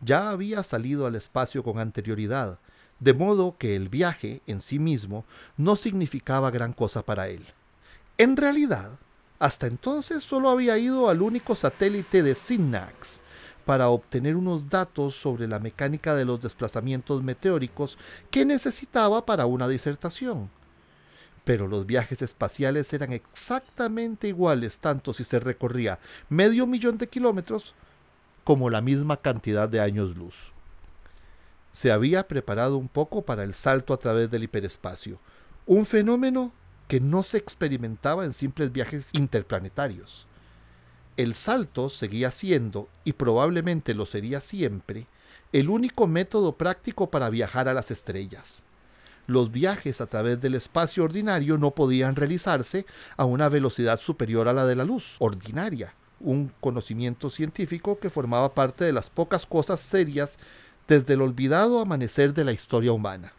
Ya 0.00 0.30
había 0.30 0.62
salido 0.62 1.06
al 1.06 1.14
espacio 1.14 1.64
con 1.64 1.78
anterioridad, 1.78 2.58
de 3.00 3.14
modo 3.14 3.56
que 3.58 3.76
el 3.76 3.88
viaje 3.88 4.40
en 4.46 4.60
sí 4.60 4.78
mismo 4.78 5.24
no 5.56 5.76
significaba 5.76 6.50
gran 6.50 6.72
cosa 6.72 7.02
para 7.02 7.28
él. 7.28 7.44
En 8.18 8.36
realidad, 8.36 8.92
hasta 9.38 9.66
entonces 9.66 10.22
solo 10.24 10.48
había 10.48 10.78
ido 10.78 11.10
al 11.10 11.20
único 11.20 11.54
satélite 11.54 12.22
de 12.22 12.34
Synnax 12.34 13.20
para 13.66 13.88
obtener 13.88 14.36
unos 14.36 14.70
datos 14.70 15.14
sobre 15.14 15.46
la 15.46 15.58
mecánica 15.58 16.14
de 16.14 16.24
los 16.24 16.40
desplazamientos 16.40 17.22
meteóricos 17.22 17.98
que 18.30 18.46
necesitaba 18.46 19.26
para 19.26 19.46
una 19.46 19.68
disertación. 19.68 20.48
Pero 21.44 21.68
los 21.68 21.84
viajes 21.84 22.22
espaciales 22.22 22.92
eran 22.92 23.12
exactamente 23.12 24.28
iguales 24.28 24.78
tanto 24.78 25.12
si 25.12 25.24
se 25.24 25.38
recorría 25.38 25.98
medio 26.28 26.66
millón 26.66 26.96
de 26.96 27.08
kilómetros 27.08 27.74
como 28.42 28.70
la 28.70 28.80
misma 28.80 29.16
cantidad 29.18 29.68
de 29.68 29.80
años 29.80 30.16
luz 30.16 30.55
se 31.76 31.92
había 31.92 32.26
preparado 32.26 32.78
un 32.78 32.88
poco 32.88 33.26
para 33.26 33.44
el 33.44 33.52
salto 33.52 33.92
a 33.92 33.98
través 33.98 34.30
del 34.30 34.44
hiperespacio, 34.44 35.18
un 35.66 35.84
fenómeno 35.84 36.50
que 36.88 37.00
no 37.00 37.22
se 37.22 37.36
experimentaba 37.36 38.24
en 38.24 38.32
simples 38.32 38.72
viajes 38.72 39.10
interplanetarios. 39.12 40.26
El 41.18 41.34
salto 41.34 41.90
seguía 41.90 42.30
siendo, 42.30 42.88
y 43.04 43.12
probablemente 43.12 43.92
lo 43.92 44.06
sería 44.06 44.40
siempre, 44.40 45.06
el 45.52 45.68
único 45.68 46.06
método 46.06 46.56
práctico 46.56 47.10
para 47.10 47.28
viajar 47.28 47.68
a 47.68 47.74
las 47.74 47.90
estrellas. 47.90 48.62
Los 49.26 49.52
viajes 49.52 50.00
a 50.00 50.06
través 50.06 50.40
del 50.40 50.54
espacio 50.54 51.04
ordinario 51.04 51.58
no 51.58 51.72
podían 51.72 52.16
realizarse 52.16 52.86
a 53.18 53.26
una 53.26 53.50
velocidad 53.50 54.00
superior 54.00 54.48
a 54.48 54.54
la 54.54 54.64
de 54.64 54.76
la 54.76 54.84
luz 54.84 55.16
ordinaria, 55.18 55.92
un 56.20 56.50
conocimiento 56.62 57.28
científico 57.28 57.98
que 57.98 58.08
formaba 58.08 58.54
parte 58.54 58.86
de 58.86 58.94
las 58.94 59.10
pocas 59.10 59.44
cosas 59.44 59.82
serias 59.82 60.38
desde 60.88 61.14
el 61.14 61.22
olvidado 61.22 61.80
amanecer 61.80 62.34
de 62.34 62.44
la 62.44 62.52
historia 62.52 62.92
humana. 62.92 63.32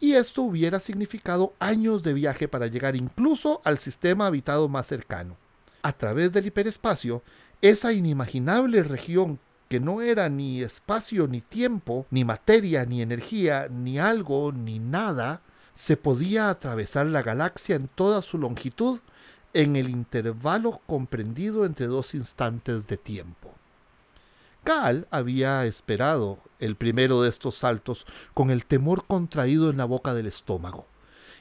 Y 0.00 0.14
esto 0.14 0.42
hubiera 0.42 0.80
significado 0.80 1.52
años 1.60 2.02
de 2.02 2.12
viaje 2.12 2.48
para 2.48 2.66
llegar 2.66 2.96
incluso 2.96 3.62
al 3.64 3.78
sistema 3.78 4.26
habitado 4.26 4.68
más 4.68 4.86
cercano. 4.88 5.36
A 5.82 5.92
través 5.92 6.32
del 6.32 6.46
hiperespacio, 6.46 7.22
esa 7.60 7.92
inimaginable 7.92 8.82
región 8.82 9.38
que 9.68 9.80
no 9.80 10.02
era 10.02 10.28
ni 10.28 10.60
espacio 10.60 11.28
ni 11.28 11.40
tiempo, 11.40 12.06
ni 12.10 12.24
materia 12.24 12.84
ni 12.84 13.00
energía, 13.00 13.68
ni 13.70 13.98
algo 13.98 14.52
ni 14.52 14.78
nada, 14.78 15.40
se 15.72 15.96
podía 15.96 16.50
atravesar 16.50 17.06
la 17.06 17.22
galaxia 17.22 17.76
en 17.76 17.88
toda 17.88 18.20
su 18.22 18.38
longitud 18.38 19.00
en 19.54 19.76
el 19.76 19.88
intervalo 19.88 20.80
comprendido 20.86 21.64
entre 21.64 21.86
dos 21.86 22.14
instantes 22.14 22.86
de 22.86 22.96
tiempo. 22.96 23.54
Gal 24.64 25.08
había 25.10 25.64
esperado 25.64 26.38
el 26.60 26.76
primero 26.76 27.22
de 27.22 27.28
estos 27.28 27.56
saltos 27.56 28.06
con 28.34 28.50
el 28.50 28.64
temor 28.64 29.04
contraído 29.06 29.70
en 29.70 29.76
la 29.76 29.84
boca 29.84 30.14
del 30.14 30.26
estómago, 30.26 30.86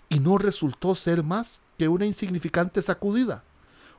y 0.09 0.19
no 0.19 0.37
resultó 0.37 0.95
ser 0.95 1.23
más 1.23 1.61
que 1.77 1.87
una 1.87 2.05
insignificante 2.05 2.81
sacudida, 2.81 3.43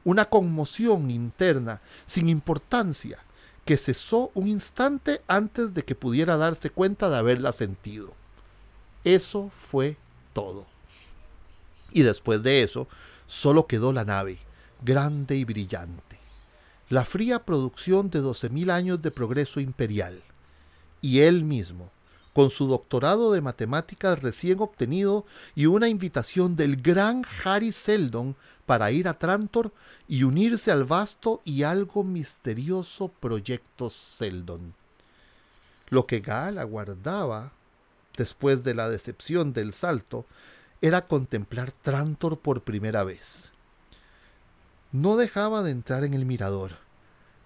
una 0.04 0.24
conmoción 0.24 1.10
interna 1.10 1.80
sin 2.06 2.28
importancia 2.28 3.18
que 3.64 3.76
cesó 3.76 4.32
un 4.34 4.48
instante 4.48 5.22
antes 5.28 5.72
de 5.74 5.84
que 5.84 5.94
pudiera 5.94 6.36
darse 6.36 6.70
cuenta 6.70 7.08
de 7.08 7.16
haberla 7.16 7.52
sentido. 7.52 8.12
Eso 9.04 9.50
fue 9.56 9.96
todo. 10.32 10.66
Y 11.92 12.02
después 12.02 12.42
de 12.42 12.62
eso, 12.62 12.88
solo 13.26 13.66
quedó 13.66 13.92
la 13.92 14.04
nave, 14.04 14.38
grande 14.82 15.36
y 15.36 15.44
brillante, 15.44 16.11
la 16.92 17.06
fría 17.06 17.42
producción 17.46 18.10
de 18.10 18.20
doce 18.20 18.50
mil 18.50 18.68
años 18.68 19.00
de 19.00 19.10
progreso 19.10 19.60
imperial, 19.60 20.22
y 21.00 21.20
él 21.20 21.42
mismo, 21.42 21.90
con 22.34 22.50
su 22.50 22.66
doctorado 22.66 23.32
de 23.32 23.40
matemáticas 23.40 24.20
recién 24.20 24.60
obtenido 24.60 25.24
y 25.54 25.64
una 25.64 25.88
invitación 25.88 26.54
del 26.54 26.76
gran 26.76 27.24
Harry 27.42 27.72
Seldon 27.72 28.36
para 28.66 28.90
ir 28.90 29.08
a 29.08 29.14
Trantor 29.14 29.72
y 30.06 30.24
unirse 30.24 30.70
al 30.70 30.84
vasto 30.84 31.40
y 31.46 31.62
algo 31.62 32.04
misterioso 32.04 33.08
proyecto 33.08 33.88
Seldon. 33.88 34.74
Lo 35.88 36.06
que 36.06 36.20
Gal 36.20 36.58
aguardaba, 36.58 37.52
después 38.18 38.64
de 38.64 38.74
la 38.74 38.90
decepción 38.90 39.54
del 39.54 39.72
salto, 39.72 40.26
era 40.82 41.06
contemplar 41.06 41.72
Trantor 41.72 42.38
por 42.38 42.60
primera 42.60 43.02
vez. 43.02 43.51
No 44.92 45.16
dejaba 45.16 45.62
de 45.62 45.70
entrar 45.70 46.04
en 46.04 46.12
el 46.12 46.26
mirador. 46.26 46.72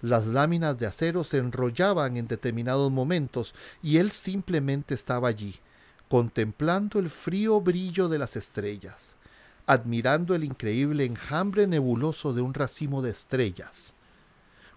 Las 0.03 0.27
láminas 0.27 0.79
de 0.79 0.87
acero 0.87 1.23
se 1.23 1.39
enrollaban 1.39 2.17
en 2.17 2.27
determinados 2.27 2.91
momentos 2.91 3.55
y 3.83 3.99
él 3.99 4.11
simplemente 4.11 4.95
estaba 4.95 5.29
allí, 5.29 5.57
contemplando 6.09 6.99
el 6.99 7.09
frío 7.09 7.61
brillo 7.61 8.09
de 8.09 8.19
las 8.19 8.37
estrellas, 8.37 9.17
admirando 9.67 10.35
el 10.35 10.43
increíble 10.43 11.05
enjambre 11.05 11.67
nebuloso 11.69 12.33
de 12.33 12.43
un 12.43 12.53
racimo 12.53 13.01
de 13.01 13.11
estrellas, 13.11 13.95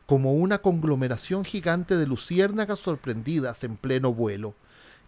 como 0.05 0.33
una 0.33 0.59
conglomeración 0.59 1.45
gigante 1.45 1.97
de 1.97 2.05
luciérnagas 2.05 2.79
sorprendidas 2.79 3.63
en 3.63 3.77
pleno 3.77 4.13
vuelo 4.13 4.53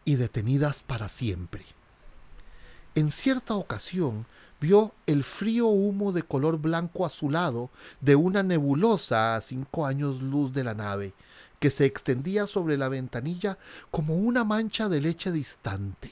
y 0.04 0.16
detenidas 0.16 0.82
para 0.82 1.10
siempre. 1.10 1.66
En 2.94 3.10
cierta 3.10 3.54
ocasión 3.54 4.26
vio 4.62 4.94
el 5.08 5.24
frío 5.24 5.68
humo 5.68 6.12
de 6.12 6.22
color 6.22 6.60
blanco 6.60 7.06
azulado 7.06 7.72
de 8.00 8.16
una 8.16 8.44
nebulosa 8.44 9.36
a 9.36 9.42
cinco 9.42 9.88
años 9.88 10.22
luz 10.22 10.54
de 10.54 10.64
la 10.64 10.76
nave, 10.76 11.14
que 11.60 11.72
se 11.72 11.86
extendía 11.86 12.46
sobre 12.46 12.78
la 12.78 12.88
ventanilla 12.88 13.58
como 13.90 14.16
una 14.16 14.44
mancha 14.44 14.88
de 14.88 15.02
leche 15.02 15.32
distante. 15.32 16.12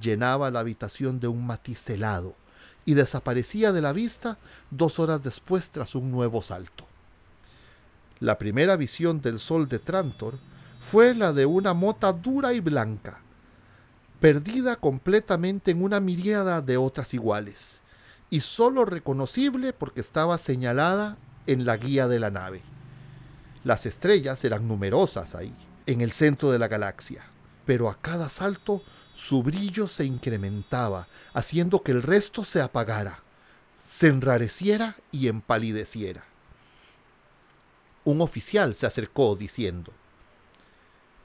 Llenaba 0.00 0.50
la 0.50 0.60
habitación 0.60 1.20
de 1.20 1.28
un 1.28 1.46
matiz 1.46 1.88
helado 1.88 2.34
y 2.84 2.94
desaparecía 2.94 3.72
de 3.72 3.80
la 3.80 3.92
vista 3.92 4.38
dos 4.70 4.98
horas 4.98 5.22
después 5.22 5.70
tras 5.70 5.94
un 5.94 6.10
nuevo 6.10 6.42
salto. 6.42 6.86
La 8.18 8.38
primera 8.38 8.76
visión 8.76 9.20
del 9.20 9.38
sol 9.38 9.68
de 9.68 9.78
Trantor 9.78 10.38
fue 10.80 11.14
la 11.14 11.32
de 11.32 11.46
una 11.46 11.74
mota 11.74 12.12
dura 12.12 12.52
y 12.54 12.60
blanca, 12.60 13.21
perdida 14.22 14.76
completamente 14.76 15.72
en 15.72 15.82
una 15.82 15.98
miríada 15.98 16.60
de 16.62 16.76
otras 16.76 17.12
iguales, 17.12 17.80
y 18.30 18.38
sólo 18.38 18.84
reconocible 18.84 19.72
porque 19.72 20.00
estaba 20.00 20.38
señalada 20.38 21.18
en 21.48 21.66
la 21.66 21.76
guía 21.76 22.06
de 22.06 22.20
la 22.20 22.30
nave. 22.30 22.62
Las 23.64 23.84
estrellas 23.84 24.44
eran 24.44 24.68
numerosas 24.68 25.34
ahí, 25.34 25.52
en 25.86 26.02
el 26.02 26.12
centro 26.12 26.52
de 26.52 26.60
la 26.60 26.68
galaxia, 26.68 27.24
pero 27.66 27.90
a 27.90 28.00
cada 28.00 28.30
salto 28.30 28.84
su 29.12 29.42
brillo 29.42 29.88
se 29.88 30.04
incrementaba, 30.04 31.08
haciendo 31.34 31.82
que 31.82 31.90
el 31.90 32.04
resto 32.04 32.44
se 32.44 32.62
apagara, 32.62 33.24
se 33.84 34.06
enrareciera 34.06 34.94
y 35.10 35.26
empalideciera. 35.26 36.22
Un 38.04 38.20
oficial 38.20 38.76
se 38.76 38.86
acercó 38.86 39.34
diciendo, 39.34 39.92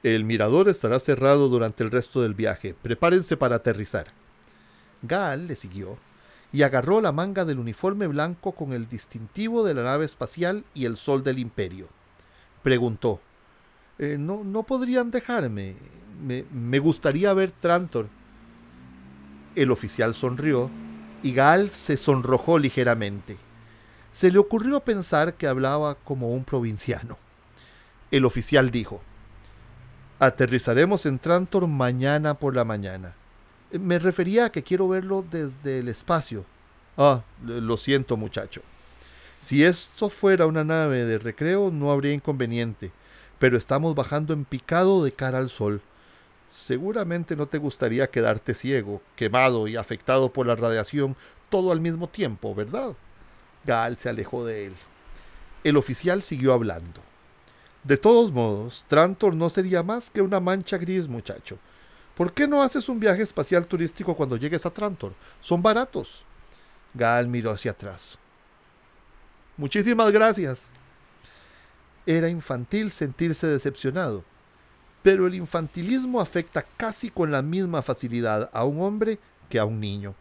el 0.02 0.24
mirador 0.24 0.68
estará 0.68 1.00
cerrado 1.00 1.48
durante 1.48 1.82
el 1.82 1.90
resto 1.90 2.22
del 2.22 2.34
viaje. 2.34 2.74
Prepárense 2.80 3.36
para 3.36 3.56
aterrizar. 3.56 4.06
Gal 5.02 5.46
le 5.46 5.56
siguió 5.56 5.98
y 6.52 6.62
agarró 6.62 7.00
la 7.00 7.12
manga 7.12 7.44
del 7.44 7.58
uniforme 7.58 8.06
blanco 8.06 8.52
con 8.52 8.72
el 8.72 8.88
distintivo 8.88 9.64
de 9.64 9.74
la 9.74 9.82
nave 9.82 10.04
espacial 10.04 10.64
y 10.74 10.86
el 10.86 10.96
sol 10.96 11.22
del 11.22 11.38
imperio. 11.38 11.88
Preguntó, 12.62 13.20
eh, 13.98 14.16
no, 14.18 14.44
¿no 14.44 14.62
podrían 14.62 15.10
dejarme? 15.10 15.76
Me, 16.22 16.44
me 16.52 16.78
gustaría 16.78 17.32
ver 17.32 17.50
Trantor. 17.50 18.08
El 19.54 19.70
oficial 19.70 20.14
sonrió 20.14 20.70
y 21.22 21.32
Gal 21.32 21.70
se 21.70 21.96
sonrojó 21.96 22.58
ligeramente. 22.58 23.36
Se 24.12 24.30
le 24.30 24.38
ocurrió 24.38 24.80
pensar 24.80 25.34
que 25.34 25.46
hablaba 25.46 25.96
como 25.96 26.30
un 26.30 26.44
provinciano. 26.44 27.18
El 28.10 28.24
oficial 28.24 28.70
dijo, 28.70 29.02
Aterrizaremos 30.20 31.06
en 31.06 31.20
Trantor 31.20 31.68
mañana 31.68 32.34
por 32.34 32.56
la 32.56 32.64
mañana. 32.64 33.14
Me 33.70 34.00
refería 34.00 34.46
a 34.46 34.50
que 34.50 34.64
quiero 34.64 34.88
verlo 34.88 35.24
desde 35.30 35.78
el 35.78 35.88
espacio. 35.88 36.44
Ah, 36.96 37.22
lo 37.44 37.76
siento 37.76 38.16
muchacho. 38.16 38.62
Si 39.38 39.62
esto 39.62 40.08
fuera 40.08 40.46
una 40.46 40.64
nave 40.64 41.04
de 41.04 41.18
recreo 41.18 41.70
no 41.70 41.92
habría 41.92 42.12
inconveniente, 42.12 42.90
pero 43.38 43.56
estamos 43.56 43.94
bajando 43.94 44.32
en 44.32 44.44
picado 44.44 45.04
de 45.04 45.12
cara 45.12 45.38
al 45.38 45.50
sol. 45.50 45.80
Seguramente 46.50 47.36
no 47.36 47.46
te 47.46 47.58
gustaría 47.58 48.10
quedarte 48.10 48.54
ciego, 48.54 49.00
quemado 49.14 49.68
y 49.68 49.76
afectado 49.76 50.32
por 50.32 50.48
la 50.48 50.56
radiación 50.56 51.14
todo 51.48 51.70
al 51.70 51.80
mismo 51.80 52.08
tiempo, 52.08 52.56
¿verdad? 52.56 52.94
Gal 53.64 53.96
se 53.98 54.08
alejó 54.08 54.44
de 54.44 54.66
él. 54.66 54.74
El 55.62 55.76
oficial 55.76 56.24
siguió 56.24 56.54
hablando. 56.54 57.07
De 57.84 57.96
todos 57.96 58.32
modos, 58.32 58.84
Trantor 58.88 59.34
no 59.34 59.48
sería 59.48 59.82
más 59.82 60.10
que 60.10 60.20
una 60.20 60.40
mancha 60.40 60.78
gris, 60.78 61.08
muchacho. 61.08 61.58
¿Por 62.16 62.32
qué 62.32 62.48
no 62.48 62.62
haces 62.62 62.88
un 62.88 62.98
viaje 62.98 63.22
espacial 63.22 63.66
turístico 63.66 64.16
cuando 64.16 64.36
llegues 64.36 64.66
a 64.66 64.70
Trantor? 64.70 65.14
Son 65.40 65.62
baratos. 65.62 66.24
Gal 66.92 67.28
miró 67.28 67.52
hacia 67.52 67.70
atrás. 67.70 68.18
Muchísimas 69.56 70.10
gracias. 70.10 70.66
Era 72.04 72.28
infantil 72.28 72.90
sentirse 72.90 73.46
decepcionado, 73.46 74.24
pero 75.02 75.26
el 75.26 75.34
infantilismo 75.34 76.20
afecta 76.20 76.64
casi 76.76 77.10
con 77.10 77.30
la 77.30 77.42
misma 77.42 77.82
facilidad 77.82 78.50
a 78.52 78.64
un 78.64 78.80
hombre 78.80 79.18
que 79.48 79.58
a 79.58 79.64
un 79.64 79.78
niño, 79.78 80.14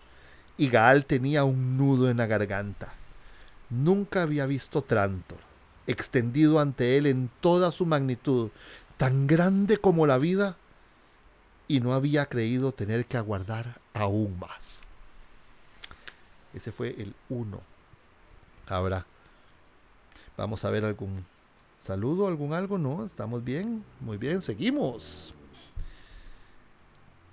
y 0.58 0.70
Gaal 0.70 1.06
tenía 1.06 1.44
un 1.44 1.78
nudo 1.78 2.10
en 2.10 2.18
la 2.18 2.28
garganta. 2.28 2.94
Nunca 3.70 4.22
había 4.22 4.46
visto 4.46 4.84
Trantor 4.84 5.47
extendido 5.88 6.60
ante 6.60 6.98
él 6.98 7.08
en 7.08 7.30
toda 7.40 7.72
su 7.72 7.86
magnitud, 7.86 8.50
tan 8.98 9.26
grande 9.26 9.78
como 9.78 10.06
la 10.06 10.18
vida, 10.18 10.58
y 11.68 11.80
no 11.80 11.94
había 11.94 12.28
creído 12.28 12.72
tener 12.72 13.06
que 13.06 13.18
aguardar 13.18 13.82
aún 13.94 14.38
más. 14.40 14.84
Ese 16.54 16.72
fue 16.72 16.90
el 16.98 17.14
uno. 17.30 17.62
Ahora, 18.68 19.06
vamos 20.38 20.64
a 20.64 20.70
ver 20.70 20.86
algún 20.86 21.26
saludo, 21.82 22.28
algún 22.28 22.54
algo, 22.54 22.78
¿no? 22.78 23.06
¿Estamos 23.06 23.44
bien? 23.44 23.84
Muy 24.00 24.18
bien, 24.18 24.42
seguimos. 24.42 25.34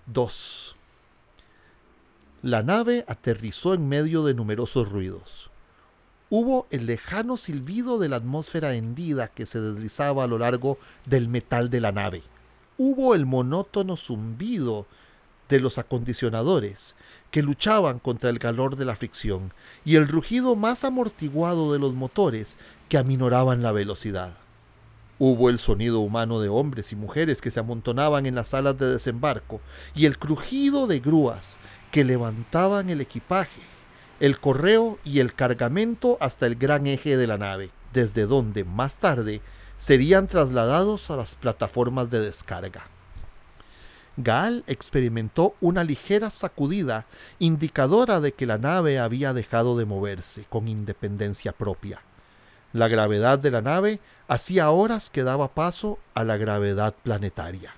Dos. 0.06 0.76
La 2.42 2.62
nave 2.62 3.04
aterrizó 3.08 3.74
en 3.74 3.88
medio 3.88 4.22
de 4.24 4.34
numerosos 4.34 4.90
ruidos 4.90 5.50
hubo 6.30 6.66
el 6.70 6.86
lejano 6.86 7.36
silbido 7.36 7.98
de 7.98 8.08
la 8.08 8.16
atmósfera 8.16 8.74
hendida 8.74 9.28
que 9.28 9.46
se 9.46 9.60
deslizaba 9.60 10.24
a 10.24 10.26
lo 10.26 10.38
largo 10.38 10.78
del 11.06 11.28
metal 11.28 11.70
de 11.70 11.80
la 11.80 11.92
nave. 11.92 12.22
Hubo 12.76 13.14
el 13.14 13.26
monótono 13.26 13.96
zumbido 13.96 14.86
de 15.48 15.60
los 15.60 15.78
acondicionadores 15.78 16.96
que 17.30 17.42
luchaban 17.42 17.98
contra 17.98 18.30
el 18.30 18.38
calor 18.38 18.76
de 18.76 18.84
la 18.84 18.96
fricción 18.96 19.52
y 19.84 19.96
el 19.96 20.08
rugido 20.08 20.56
más 20.56 20.84
amortiguado 20.84 21.72
de 21.72 21.78
los 21.78 21.94
motores 21.94 22.56
que 22.88 22.98
aminoraban 22.98 23.62
la 23.62 23.72
velocidad. 23.72 24.32
Hubo 25.18 25.50
el 25.50 25.58
sonido 25.58 26.00
humano 26.00 26.40
de 26.40 26.48
hombres 26.48 26.90
y 26.92 26.96
mujeres 26.96 27.40
que 27.40 27.50
se 27.50 27.60
amontonaban 27.60 28.26
en 28.26 28.34
las 28.34 28.48
salas 28.48 28.78
de 28.78 28.86
desembarco 28.86 29.60
y 29.94 30.06
el 30.06 30.18
crujido 30.18 30.86
de 30.86 30.98
grúas 30.98 31.58
que 31.92 32.02
levantaban 32.02 32.90
el 32.90 33.00
equipaje 33.00 33.73
el 34.20 34.38
correo 34.38 34.98
y 35.04 35.20
el 35.20 35.34
cargamento 35.34 36.16
hasta 36.20 36.46
el 36.46 36.56
gran 36.56 36.86
eje 36.86 37.16
de 37.16 37.26
la 37.26 37.38
nave, 37.38 37.70
desde 37.92 38.26
donde 38.26 38.64
más 38.64 38.98
tarde 38.98 39.40
serían 39.78 40.28
trasladados 40.28 41.10
a 41.10 41.16
las 41.16 41.34
plataformas 41.36 42.10
de 42.10 42.20
descarga. 42.20 42.86
Gal 44.16 44.62
experimentó 44.68 45.56
una 45.60 45.82
ligera 45.82 46.30
sacudida 46.30 47.06
indicadora 47.40 48.20
de 48.20 48.32
que 48.32 48.46
la 48.46 48.58
nave 48.58 49.00
había 49.00 49.32
dejado 49.32 49.76
de 49.76 49.84
moverse 49.84 50.46
con 50.48 50.68
independencia 50.68 51.52
propia. 51.52 52.00
La 52.72 52.88
gravedad 52.88 53.38
de 53.38 53.50
la 53.50 53.60
nave 53.60 54.00
hacía 54.28 54.70
horas 54.70 55.10
que 55.10 55.24
daba 55.24 55.48
paso 55.48 55.98
a 56.14 56.22
la 56.22 56.36
gravedad 56.36 56.94
planetaria. 57.02 57.74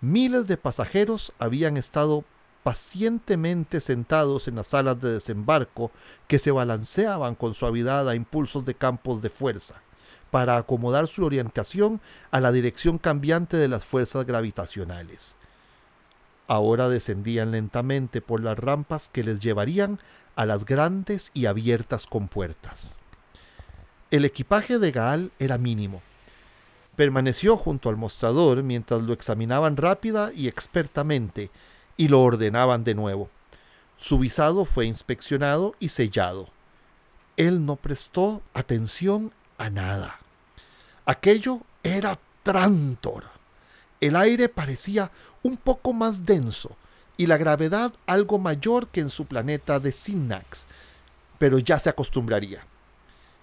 Miles 0.00 0.46
de 0.48 0.56
pasajeros 0.56 1.32
habían 1.38 1.76
estado 1.76 2.24
pacientemente 2.64 3.82
sentados 3.82 4.48
en 4.48 4.56
las 4.56 4.68
salas 4.68 4.98
de 5.00 5.12
desembarco 5.12 5.92
que 6.26 6.38
se 6.38 6.50
balanceaban 6.50 7.34
con 7.34 7.52
suavidad 7.52 8.08
a 8.08 8.16
impulsos 8.16 8.64
de 8.64 8.74
campos 8.74 9.20
de 9.20 9.28
fuerza, 9.28 9.82
para 10.30 10.56
acomodar 10.56 11.06
su 11.06 11.24
orientación 11.24 12.00
a 12.30 12.40
la 12.40 12.50
dirección 12.50 12.98
cambiante 12.98 13.58
de 13.58 13.68
las 13.68 13.84
fuerzas 13.84 14.24
gravitacionales. 14.24 15.36
Ahora 16.48 16.88
descendían 16.88 17.52
lentamente 17.52 18.22
por 18.22 18.42
las 18.42 18.58
rampas 18.58 19.10
que 19.10 19.24
les 19.24 19.40
llevarían 19.40 20.00
a 20.34 20.46
las 20.46 20.64
grandes 20.64 21.30
y 21.34 21.46
abiertas 21.46 22.06
compuertas. 22.06 22.94
El 24.10 24.24
equipaje 24.24 24.78
de 24.78 24.90
Gaal 24.90 25.32
era 25.38 25.58
mínimo. 25.58 26.00
Permaneció 26.96 27.58
junto 27.58 27.90
al 27.90 27.96
mostrador 27.96 28.62
mientras 28.62 29.02
lo 29.02 29.12
examinaban 29.12 29.76
rápida 29.76 30.32
y 30.34 30.48
expertamente 30.48 31.50
y 31.96 32.08
lo 32.08 32.22
ordenaban 32.22 32.84
de 32.84 32.94
nuevo. 32.94 33.30
Su 33.96 34.18
visado 34.18 34.64
fue 34.64 34.86
inspeccionado 34.86 35.74
y 35.78 35.90
sellado. 35.90 36.48
Él 37.36 37.64
no 37.64 37.76
prestó 37.76 38.42
atención 38.52 39.32
a 39.58 39.70
nada. 39.70 40.18
Aquello 41.06 41.60
era 41.82 42.18
Trantor. 42.42 43.24
El 44.00 44.16
aire 44.16 44.48
parecía 44.48 45.10
un 45.42 45.56
poco 45.56 45.92
más 45.92 46.26
denso 46.26 46.76
y 47.16 47.26
la 47.26 47.36
gravedad 47.36 47.92
algo 48.06 48.38
mayor 48.38 48.88
que 48.88 49.00
en 49.00 49.10
su 49.10 49.26
planeta 49.26 49.80
de 49.80 49.92
Sinnax, 49.92 50.66
pero 51.38 51.58
ya 51.58 51.78
se 51.78 51.90
acostumbraría. 51.90 52.66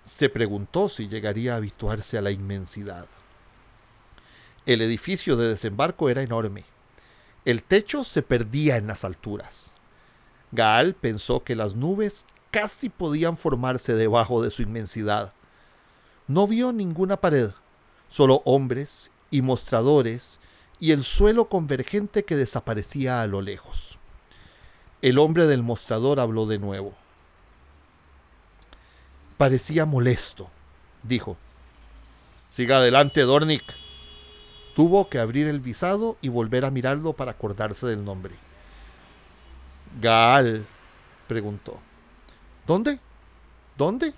Se 0.03 0.29
preguntó 0.29 0.89
si 0.89 1.07
llegaría 1.07 1.53
a 1.53 1.57
habituarse 1.57 2.17
a 2.17 2.21
la 2.21 2.31
inmensidad. 2.31 3.07
El 4.65 4.81
edificio 4.81 5.35
de 5.37 5.49
desembarco 5.49 6.09
era 6.09 6.21
enorme. 6.21 6.65
El 7.43 7.63
techo 7.63 8.03
se 8.03 8.21
perdía 8.21 8.77
en 8.77 8.87
las 8.87 9.03
alturas. 9.03 9.71
Gaal 10.51 10.93
pensó 10.93 11.43
que 11.43 11.55
las 11.55 11.75
nubes 11.75 12.25
casi 12.51 12.89
podían 12.89 13.37
formarse 13.37 13.95
debajo 13.95 14.43
de 14.43 14.51
su 14.51 14.61
inmensidad. 14.61 15.33
No 16.27 16.47
vio 16.47 16.71
ninguna 16.71 17.17
pared, 17.17 17.51
solo 18.09 18.41
hombres 18.45 19.09
y 19.31 19.41
mostradores 19.41 20.39
y 20.79 20.91
el 20.91 21.03
suelo 21.03 21.45
convergente 21.45 22.25
que 22.25 22.35
desaparecía 22.35 23.21
a 23.21 23.27
lo 23.27 23.41
lejos. 23.41 23.97
El 25.01 25.17
hombre 25.17 25.47
del 25.47 25.63
mostrador 25.63 26.19
habló 26.19 26.45
de 26.45 26.59
nuevo. 26.59 26.93
Parecía 29.37 29.85
molesto, 29.85 30.49
dijo. 31.01 31.37
Siga 32.49 32.77
adelante, 32.77 33.21
Dornick. 33.21 33.63
Tuvo 34.81 35.09
que 35.09 35.19
abrir 35.19 35.45
el 35.45 35.59
visado 35.59 36.17
y 36.23 36.29
volver 36.29 36.65
a 36.65 36.71
mirarlo 36.71 37.13
para 37.13 37.33
acordarse 37.33 37.85
del 37.85 38.03
nombre. 38.03 38.33
Gaal, 40.01 40.65
preguntó. 41.27 41.79
¿Dónde? 42.65 42.97
¿Dónde? 43.77 44.15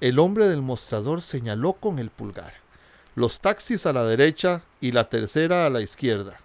El 0.00 0.18
hombre 0.18 0.48
del 0.48 0.60
mostrador 0.60 1.22
señaló 1.22 1.74
con 1.74 2.00
el 2.00 2.10
pulgar. 2.10 2.52
Los 3.14 3.38
taxis 3.38 3.86
a 3.86 3.92
la 3.92 4.02
derecha 4.02 4.64
y 4.80 4.90
la 4.90 5.08
tercera 5.08 5.66
a 5.66 5.70
la 5.70 5.82
izquierda. 5.82 6.38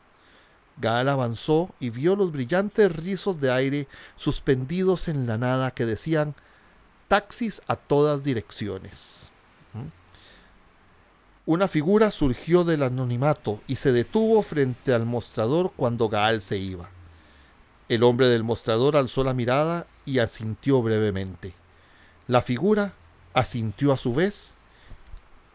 Gaal 0.77 1.09
avanzó 1.09 1.73
y 1.79 1.89
vio 1.89 2.15
los 2.15 2.31
brillantes 2.31 2.95
rizos 2.95 3.41
de 3.41 3.51
aire 3.51 3.88
suspendidos 4.17 5.07
en 5.07 5.25
la 5.25 5.39
nada 5.39 5.71
que 5.71 5.88
decían 5.88 6.35
taxis 7.07 7.63
a 7.65 7.75
todas 7.75 8.21
direcciones. 8.21 9.31
Una 11.47 11.67
figura 11.67 12.10
surgió 12.10 12.63
del 12.63 12.81
anonimato 12.81 13.62
y 13.67 13.75
se 13.75 13.91
detuvo 13.91 14.41
frente 14.41 14.95
al 14.95 15.05
mostrador 15.05 15.71
cuando 15.75 16.10
Gaal 16.10 16.41
se 16.41 16.58
iba. 16.58 16.89
El 17.88 18.01
hombre 18.01 18.27
del 18.27 18.43
mostrador 18.43 18.97
alzó 18.97 19.23
la 19.23 19.36
mirada 19.36 19.86
y 20.05 20.17
asintió 20.17 20.81
brevemente. 20.81 21.53
La 22.27 22.41
figura 22.41 22.93
asintió 23.36 23.93
a 23.93 23.97
su 23.97 24.15
vez 24.15 24.55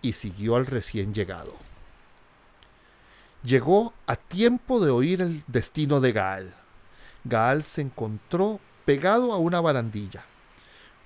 y 0.00 0.12
siguió 0.12 0.55
al 0.55 0.66
recién 0.66 1.12
llegado. 1.12 1.57
Llegó 3.42 3.92
a 4.07 4.14
tiempo 4.14 4.79
de 4.79 4.92
oír 4.92 5.20
el 5.20 5.42
destino 5.48 6.00
de 6.00 6.12
Gaal. 6.12 6.55
Gaal 7.24 7.64
se 7.64 7.81
encontró 7.81 8.61
pegado 8.85 9.33
a 9.33 9.38
una 9.38 9.61
barandilla. 9.61 10.24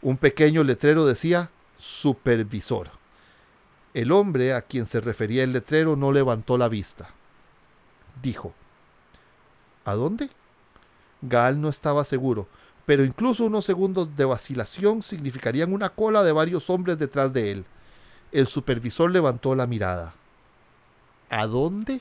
Un 0.03 0.19
pequeño 0.19 0.63
letrero 0.63 1.07
decía 1.07 1.49
supervisor. 1.79 3.04
El 3.95 4.11
hombre 4.11 4.53
a 4.55 4.63
quien 4.63 4.87
se 4.87 5.01
refería 5.01 5.45
el 5.45 5.53
letrero 5.53 5.95
no 5.95 6.11
levantó 6.11 6.59
la 6.59 6.69
vista. 6.69 7.11
Dijo, 8.21 8.53
¿A 9.85 9.95
dónde? 9.95 10.31
Gaal 11.23 11.61
no 11.61 11.69
estaba 11.69 12.05
seguro, 12.05 12.49
pero 12.87 13.05
incluso 13.05 13.45
unos 13.45 13.65
segundos 13.65 14.17
de 14.17 14.25
vacilación 14.25 15.03
significarían 15.03 15.73
una 15.73 15.91
cola 15.91 16.25
de 16.25 16.33
varios 16.33 16.71
hombres 16.71 16.99
detrás 16.99 17.33
de 17.33 17.53
él. 17.53 17.65
El 18.33 18.47
supervisor 18.47 19.11
levantó 19.11 19.55
la 19.55 19.67
mirada. 19.67 20.15
¿A 21.31 21.47
dónde? 21.47 22.01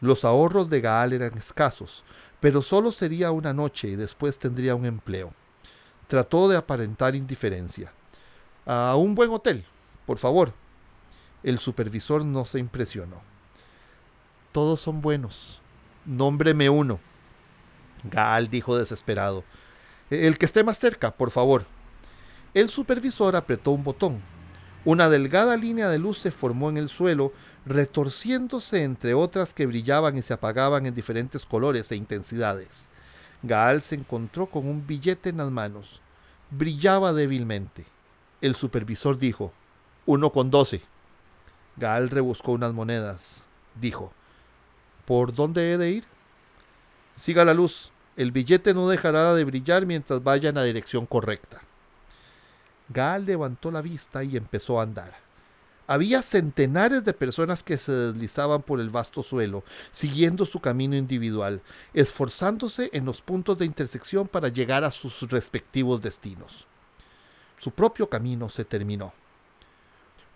Los 0.00 0.24
ahorros 0.24 0.70
de 0.70 0.80
Gaal 0.80 1.12
eran 1.12 1.36
escasos, 1.36 2.04
pero 2.38 2.62
solo 2.62 2.92
sería 2.92 3.32
una 3.32 3.52
noche 3.52 3.88
y 3.88 3.96
después 3.96 4.38
tendría 4.38 4.74
un 4.74 4.86
empleo. 4.86 5.32
Trató 6.06 6.48
de 6.48 6.56
aparentar 6.56 7.14
indiferencia. 7.16 7.92
A 8.64 8.94
un 8.96 9.14
buen 9.14 9.30
hotel, 9.30 9.64
por 10.06 10.18
favor. 10.18 10.52
El 11.42 11.58
supervisor 11.58 12.24
no 12.24 12.44
se 12.44 12.58
impresionó. 12.58 13.20
Todos 14.52 14.80
son 14.80 15.00
buenos. 15.02 15.60
Nómbreme 16.06 16.70
uno. 16.70 16.98
Gaal 18.04 18.48
dijo 18.48 18.76
desesperado. 18.76 19.44
El 20.08 20.38
que 20.38 20.46
esté 20.46 20.64
más 20.64 20.78
cerca, 20.78 21.10
por 21.10 21.30
favor. 21.30 21.66
El 22.54 22.68
supervisor 22.68 23.36
apretó 23.36 23.72
un 23.72 23.84
botón. 23.84 24.22
Una 24.84 25.08
delgada 25.08 25.56
línea 25.56 25.88
de 25.88 25.98
luz 25.98 26.18
se 26.18 26.30
formó 26.30 26.70
en 26.70 26.76
el 26.76 26.88
suelo, 26.88 27.32
retorciéndose 27.66 28.84
entre 28.84 29.14
otras 29.14 29.52
que 29.52 29.66
brillaban 29.66 30.16
y 30.16 30.22
se 30.22 30.32
apagaban 30.32 30.86
en 30.86 30.94
diferentes 30.94 31.44
colores 31.44 31.90
e 31.90 31.96
intensidades. 31.96 32.88
Gaal 33.42 33.82
se 33.82 33.96
encontró 33.96 34.46
con 34.46 34.66
un 34.68 34.86
billete 34.86 35.30
en 35.30 35.38
las 35.38 35.50
manos. 35.50 36.00
Brillaba 36.50 37.12
débilmente. 37.12 37.84
El 38.40 38.54
supervisor 38.54 39.18
dijo, 39.18 39.52
uno 40.06 40.30
con 40.30 40.50
doce. 40.50 40.82
Gaal 41.76 42.08
rebuscó 42.08 42.52
unas 42.52 42.72
monedas. 42.72 43.44
Dijo, 43.74 44.12
¿por 45.04 45.34
dónde 45.34 45.72
he 45.72 45.78
de 45.78 45.90
ir? 45.90 46.04
Siga 47.16 47.44
la 47.44 47.54
luz. 47.54 47.90
El 48.16 48.32
billete 48.32 48.72
no 48.72 48.88
dejará 48.88 49.34
de 49.34 49.44
brillar 49.44 49.84
mientras 49.84 50.22
vaya 50.22 50.48
en 50.48 50.54
la 50.54 50.62
dirección 50.62 51.04
correcta. 51.04 51.60
Gaal 52.88 53.26
levantó 53.26 53.70
la 53.70 53.82
vista 53.82 54.24
y 54.24 54.36
empezó 54.36 54.80
a 54.80 54.84
andar. 54.84 55.26
Había 55.88 56.22
centenares 56.22 57.04
de 57.04 57.12
personas 57.12 57.62
que 57.62 57.78
se 57.78 57.92
deslizaban 57.92 58.62
por 58.62 58.80
el 58.80 58.90
vasto 58.90 59.22
suelo, 59.22 59.62
siguiendo 59.92 60.44
su 60.46 60.60
camino 60.60 60.96
individual, 60.96 61.62
esforzándose 61.94 62.90
en 62.92 63.04
los 63.04 63.22
puntos 63.22 63.58
de 63.58 63.66
intersección 63.66 64.26
para 64.26 64.48
llegar 64.48 64.82
a 64.82 64.90
sus 64.90 65.22
respectivos 65.30 66.00
destinos. 66.00 66.66
Su 67.58 67.70
propio 67.70 68.08
camino 68.08 68.48
se 68.48 68.64
terminó. 68.64 69.12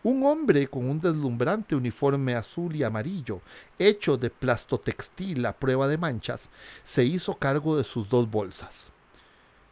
Un 0.02 0.24
hombre 0.24 0.66
con 0.66 0.88
un 0.88 0.98
deslumbrante 0.98 1.76
uniforme 1.76 2.34
azul 2.34 2.74
y 2.74 2.82
amarillo, 2.82 3.42
hecho 3.78 4.16
de 4.16 4.30
plastotextil 4.30 5.44
a 5.44 5.52
prueba 5.52 5.88
de 5.88 5.98
manchas, 5.98 6.48
se 6.84 7.04
hizo 7.04 7.34
cargo 7.34 7.76
de 7.76 7.84
sus 7.84 8.08
dos 8.08 8.30
bolsas. 8.30 8.90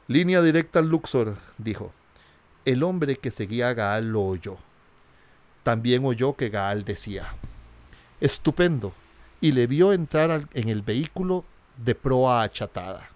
Línea 0.06 0.42
directa 0.42 0.80
al 0.80 0.88
Luxor, 0.88 1.36
dijo. 1.56 1.92
El 2.66 2.82
hombre 2.82 3.16
que 3.16 3.30
seguía 3.30 3.70
a 3.70 3.74
Gaal 3.74 4.10
lo 4.12 4.22
oyó. 4.22 4.58
También 5.62 6.04
oyó 6.04 6.36
que 6.36 6.50
Gaal 6.50 6.84
decía, 6.84 7.34
estupendo, 8.20 8.92
y 9.40 9.52
le 9.52 9.66
vio 9.66 9.94
entrar 9.94 10.46
en 10.52 10.68
el 10.68 10.82
vehículo 10.82 11.44
de 11.78 11.94
proa 11.94 12.42
achatada. 12.42 13.08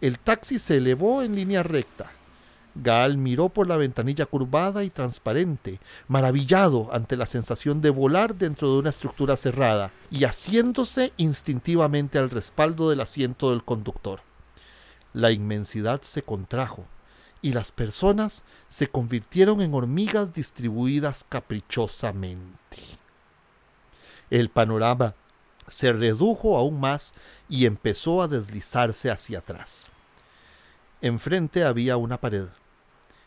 El 0.00 0.18
taxi 0.18 0.58
se 0.58 0.78
elevó 0.78 1.22
en 1.22 1.34
línea 1.34 1.62
recta 1.62 2.12
Gaal 2.82 3.18
miró 3.18 3.48
por 3.48 3.66
la 3.66 3.76
ventanilla 3.76 4.26
curvada 4.26 4.84
y 4.84 4.90
transparente, 4.90 5.80
maravillado 6.08 6.88
ante 6.92 7.16
la 7.16 7.26
sensación 7.26 7.80
de 7.80 7.90
volar 7.90 8.34
dentro 8.34 8.72
de 8.72 8.78
una 8.78 8.90
estructura 8.90 9.36
cerrada 9.36 9.92
y 10.10 10.24
haciéndose 10.24 11.12
instintivamente 11.16 12.18
al 12.18 12.30
respaldo 12.30 12.88
del 12.88 13.00
asiento 13.00 13.50
del 13.50 13.64
conductor. 13.64 14.22
La 15.12 15.30
inmensidad 15.30 16.00
se 16.02 16.22
contrajo 16.22 16.86
y 17.42 17.52
las 17.52 17.72
personas 17.72 18.44
se 18.68 18.88
convirtieron 18.88 19.60
en 19.60 19.74
hormigas 19.74 20.32
distribuidas 20.32 21.24
caprichosamente. 21.28 22.78
El 24.30 24.48
panorama 24.48 25.14
se 25.66 25.92
redujo 25.92 26.56
aún 26.56 26.80
más 26.80 27.14
y 27.48 27.66
empezó 27.66 28.22
a 28.22 28.28
deslizarse 28.28 29.10
hacia 29.10 29.40
atrás. 29.40 29.88
Enfrente 31.00 31.64
había 31.64 31.96
una 31.96 32.20
pared 32.20 32.48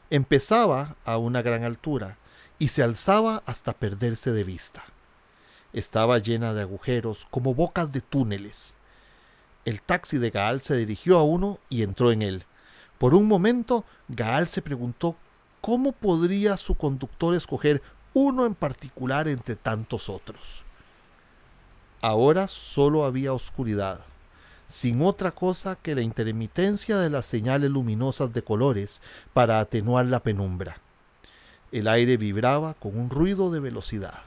Empezaba 0.09 0.95
a 1.05 1.17
una 1.17 1.41
gran 1.41 1.63
altura 1.63 2.17
y 2.59 2.69
se 2.69 2.83
alzaba 2.83 3.43
hasta 3.45 3.73
perderse 3.73 4.31
de 4.31 4.43
vista. 4.43 4.83
Estaba 5.73 6.19
llena 6.19 6.53
de 6.53 6.61
agujeros 6.61 7.27
como 7.31 7.55
bocas 7.55 7.91
de 7.91 8.01
túneles. 8.01 8.75
El 9.65 9.81
taxi 9.81 10.17
de 10.17 10.29
Gaal 10.29 10.61
se 10.61 10.75
dirigió 10.75 11.17
a 11.17 11.23
uno 11.23 11.59
y 11.69 11.83
entró 11.83 12.11
en 12.11 12.21
él. 12.21 12.45
Por 12.97 13.15
un 13.15 13.27
momento, 13.27 13.85
Gaal 14.07 14.47
se 14.47 14.61
preguntó 14.61 15.17
cómo 15.61 15.93
podría 15.93 16.57
su 16.57 16.75
conductor 16.75 17.33
escoger 17.33 17.81
uno 18.13 18.45
en 18.45 18.53
particular 18.53 19.27
entre 19.27 19.55
tantos 19.55 20.09
otros. 20.09 20.63
Ahora 22.01 22.47
solo 22.47 23.05
había 23.05 23.33
oscuridad, 23.33 24.01
sin 24.73 25.03
otra 25.03 25.29
cosa 25.29 25.75
que 25.75 25.93
la 25.93 26.01
intermitencia 26.01 26.97
de 26.97 27.11
las 27.11 27.27
señales 27.27 27.69
luminosas 27.69 28.33
de 28.33 28.43
colores 28.43 29.03
para 29.31 29.59
atenuar 29.59 30.07
la 30.07 30.23
penumbra. 30.23 30.77
El 31.71 31.87
aire 31.87 32.17
vibraba 32.17 32.73
con 32.73 32.97
un 32.97 33.11
ruido 33.11 33.51
de 33.51 33.59
velocidad. 33.59 34.21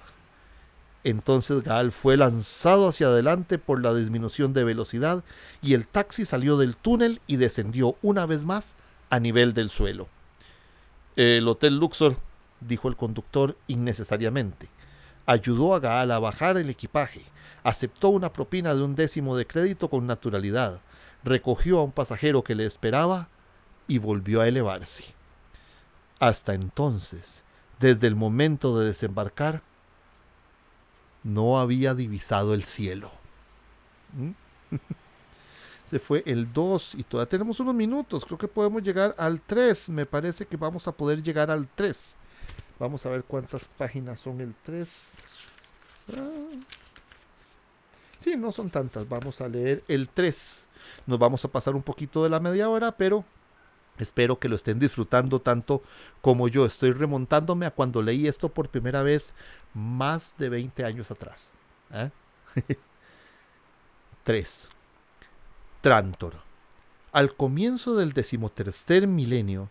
Entonces 1.02 1.64
Gaal 1.64 1.90
fue 1.90 2.16
lanzado 2.16 2.86
hacia 2.86 3.08
adelante 3.08 3.58
por 3.58 3.82
la 3.82 3.92
disminución 3.92 4.52
de 4.52 4.62
velocidad 4.62 5.24
y 5.62 5.74
el 5.74 5.84
taxi 5.84 6.24
salió 6.24 6.56
del 6.56 6.76
túnel 6.76 7.20
y 7.26 7.38
descendió 7.38 7.96
una 8.00 8.24
vez 8.24 8.44
más 8.44 8.76
a 9.10 9.18
nivel 9.18 9.52
del 9.52 9.68
suelo. 9.68 10.06
El 11.16 11.48
Hotel 11.48 11.76
Luxor, 11.76 12.18
dijo 12.60 12.86
el 12.86 12.94
conductor 12.94 13.56
innecesariamente. 13.66 14.68
Ayudó 15.26 15.74
a 15.74 15.80
Gaal 15.80 16.12
a 16.12 16.20
bajar 16.20 16.56
el 16.56 16.70
equipaje, 16.70 17.24
aceptó 17.66 18.10
una 18.10 18.32
propina 18.32 18.76
de 18.76 18.82
un 18.82 18.94
décimo 18.94 19.36
de 19.36 19.44
crédito 19.44 19.90
con 19.90 20.06
naturalidad, 20.06 20.80
recogió 21.24 21.80
a 21.80 21.82
un 21.82 21.90
pasajero 21.90 22.44
que 22.44 22.54
le 22.54 22.64
esperaba 22.64 23.28
y 23.88 23.98
volvió 23.98 24.40
a 24.40 24.46
elevarse. 24.46 25.04
Hasta 26.20 26.54
entonces, 26.54 27.42
desde 27.80 28.06
el 28.06 28.14
momento 28.14 28.78
de 28.78 28.86
desembarcar, 28.86 29.62
no 31.24 31.58
había 31.58 31.94
divisado 31.94 32.54
el 32.54 32.62
cielo. 32.62 33.10
¿Mm? 34.16 34.30
Se 35.90 35.98
fue 35.98 36.22
el 36.24 36.52
2 36.52 36.94
y 36.94 37.02
todavía 37.02 37.28
tenemos 37.28 37.58
unos 37.58 37.74
minutos. 37.74 38.24
Creo 38.24 38.38
que 38.38 38.48
podemos 38.48 38.80
llegar 38.84 39.12
al 39.18 39.40
3. 39.40 39.88
Me 39.90 40.06
parece 40.06 40.46
que 40.46 40.56
vamos 40.56 40.86
a 40.86 40.92
poder 40.92 41.20
llegar 41.20 41.50
al 41.50 41.66
3. 41.66 42.14
Vamos 42.78 43.04
a 43.06 43.10
ver 43.10 43.24
cuántas 43.24 43.66
páginas 43.66 44.20
son 44.20 44.40
el 44.40 44.54
3. 44.62 45.12
Ah. 46.16 46.22
Sí, 48.26 48.36
no 48.36 48.50
son 48.50 48.70
tantas. 48.70 49.08
Vamos 49.08 49.40
a 49.40 49.46
leer 49.46 49.84
el 49.86 50.08
3. 50.08 50.64
Nos 51.06 51.16
vamos 51.16 51.44
a 51.44 51.48
pasar 51.48 51.76
un 51.76 51.82
poquito 51.84 52.24
de 52.24 52.28
la 52.28 52.40
media 52.40 52.68
hora, 52.68 52.90
pero 52.96 53.24
Espero 53.98 54.40
que 54.40 54.48
lo 54.48 54.56
estén 54.56 54.80
disfrutando 54.80 55.40
tanto 55.40 55.80
como 56.22 56.48
yo. 56.48 56.66
Estoy 56.66 56.92
remontándome 56.92 57.66
a 57.66 57.70
cuando 57.70 58.02
leí 58.02 58.26
esto 58.26 58.48
por 58.48 58.68
primera 58.68 59.02
vez 59.04 59.32
más 59.74 60.34
de 60.38 60.48
20 60.48 60.84
años 60.84 61.12
atrás. 61.12 61.52
3. 64.24 64.64
¿eh? 64.64 64.68
Trantor. 65.80 66.34
Al 67.12 67.36
comienzo 67.36 67.94
del 67.94 68.12
decimotercer 68.12 69.06
milenio, 69.06 69.70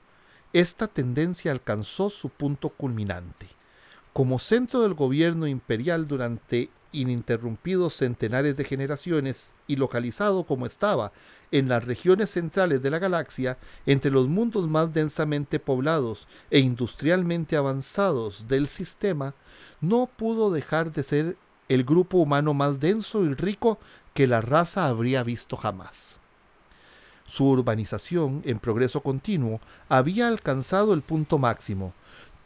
esta 0.54 0.88
tendencia 0.88 1.52
alcanzó 1.52 2.10
su 2.10 2.30
punto 2.30 2.70
culminante. 2.70 3.50
Como 4.14 4.40
centro 4.40 4.82
del 4.82 4.94
gobierno 4.94 5.46
imperial 5.46 6.08
durante 6.08 6.70
ininterrumpidos 7.02 7.96
centenares 7.96 8.56
de 8.56 8.64
generaciones 8.64 9.52
y 9.68 9.76
localizado 9.76 10.44
como 10.44 10.66
estaba 10.66 11.12
en 11.52 11.70
las 11.70 11.86
regiones 11.86 12.32
centrales 12.32 12.82
de 12.82 12.90
la 12.90 13.00
galaxia, 13.00 13.58
entre 13.86 14.12
los 14.12 14.28
mundos 14.28 14.68
más 14.68 14.94
densamente 14.94 15.60
poblados 15.60 16.28
e 16.50 16.60
industrialmente 16.60 17.56
avanzados 17.56 18.48
del 18.48 18.68
sistema, 18.68 19.34
no 19.82 20.08
pudo 20.08 20.52
dejar 20.52 20.92
de 20.92 21.04
ser 21.04 21.38
el 21.70 21.84
grupo 21.84 22.18
humano 22.18 22.54
más 22.54 22.80
denso 22.80 23.24
y 23.24 23.34
rico 23.34 23.80
que 24.14 24.28
la 24.28 24.42
raza 24.42 24.88
habría 24.88 25.24
visto 25.24 25.58
jamás. 25.58 26.20
Su 27.28 27.50
urbanización, 27.50 28.42
en 28.46 28.60
progreso 28.60 29.02
continuo, 29.02 29.60
había 29.90 30.28
alcanzado 30.28 30.94
el 30.94 31.02
punto 31.02 31.38
máximo. 31.40 31.94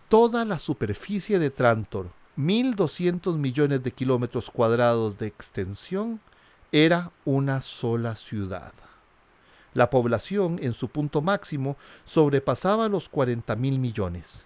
Toda 0.07 0.45
la 0.45 0.57
superficie 0.57 1.37
de 1.37 1.49
Trantor, 1.49 2.09
1.200 2.39 3.37
millones 3.37 3.83
de 3.83 3.91
kilómetros 3.91 4.49
cuadrados 4.49 5.17
de 5.17 5.27
extensión, 5.27 6.21
era 6.71 7.11
una 7.25 7.61
sola 7.61 8.15
ciudad. 8.15 8.71
La 9.73 9.89
población 9.89 10.57
en 10.61 10.71
su 10.71 10.87
punto 10.87 11.21
máximo 11.21 11.75
sobrepasaba 12.05 12.87
los 12.87 13.09
40 13.09 13.57
mil 13.57 13.77
millones. 13.77 14.45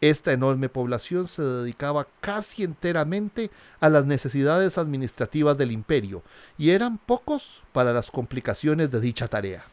Esta 0.00 0.30
enorme 0.30 0.68
población 0.68 1.26
se 1.26 1.42
dedicaba 1.42 2.06
casi 2.20 2.62
enteramente 2.62 3.50
a 3.80 3.88
las 3.88 4.06
necesidades 4.06 4.78
administrativas 4.78 5.58
del 5.58 5.72
imperio 5.72 6.22
y 6.56 6.70
eran 6.70 6.98
pocos 6.98 7.62
para 7.72 7.92
las 7.92 8.12
complicaciones 8.12 8.92
de 8.92 9.00
dicha 9.00 9.26
tarea. 9.26 9.64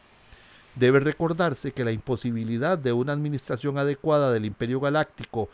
Debe 0.76 1.00
recordarse 1.00 1.72
que 1.72 1.84
la 1.84 1.90
imposibilidad 1.90 2.76
de 2.76 2.92
una 2.92 3.14
administración 3.14 3.78
adecuada 3.78 4.30
del 4.30 4.44
Imperio 4.44 4.78
Galáctico 4.78 5.48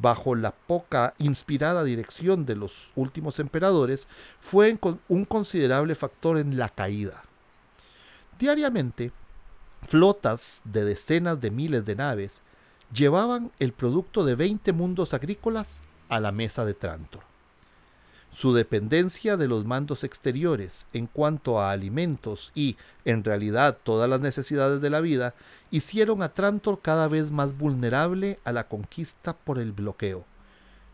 bajo 0.00 0.34
la 0.34 0.52
poca 0.52 1.14
inspirada 1.18 1.84
dirección 1.84 2.44
de 2.46 2.56
los 2.56 2.92
últimos 2.94 3.38
emperadores 3.38 4.08
fue 4.40 4.78
un 5.08 5.24
considerable 5.24 5.94
factor 5.94 6.38
en 6.38 6.56
la 6.56 6.68
caída. 6.68 7.22
Diariamente, 8.38 9.12
flotas 9.86 10.60
de 10.64 10.84
decenas 10.84 11.40
de 11.40 11.50
miles 11.50 11.84
de 11.84 11.96
naves 11.96 12.42
llevaban 12.92 13.52
el 13.58 13.72
producto 13.72 14.24
de 14.24 14.34
20 14.34 14.72
mundos 14.72 15.14
agrícolas 15.14 15.82
a 16.08 16.20
la 16.20 16.32
mesa 16.32 16.64
de 16.64 16.74
Trantor. 16.74 17.25
Su 18.32 18.52
dependencia 18.52 19.36
de 19.36 19.48
los 19.48 19.64
mandos 19.64 20.04
exteriores 20.04 20.86
en 20.92 21.06
cuanto 21.06 21.60
a 21.60 21.72
alimentos 21.72 22.52
y, 22.54 22.76
en 23.04 23.24
realidad, 23.24 23.78
todas 23.82 24.10
las 24.10 24.20
necesidades 24.20 24.80
de 24.80 24.90
la 24.90 25.00
vida, 25.00 25.34
hicieron 25.70 26.22
a 26.22 26.28
Trantor 26.28 26.80
cada 26.82 27.08
vez 27.08 27.30
más 27.30 27.56
vulnerable 27.56 28.38
a 28.44 28.52
la 28.52 28.68
conquista 28.68 29.34
por 29.34 29.58
el 29.58 29.72
bloqueo. 29.72 30.24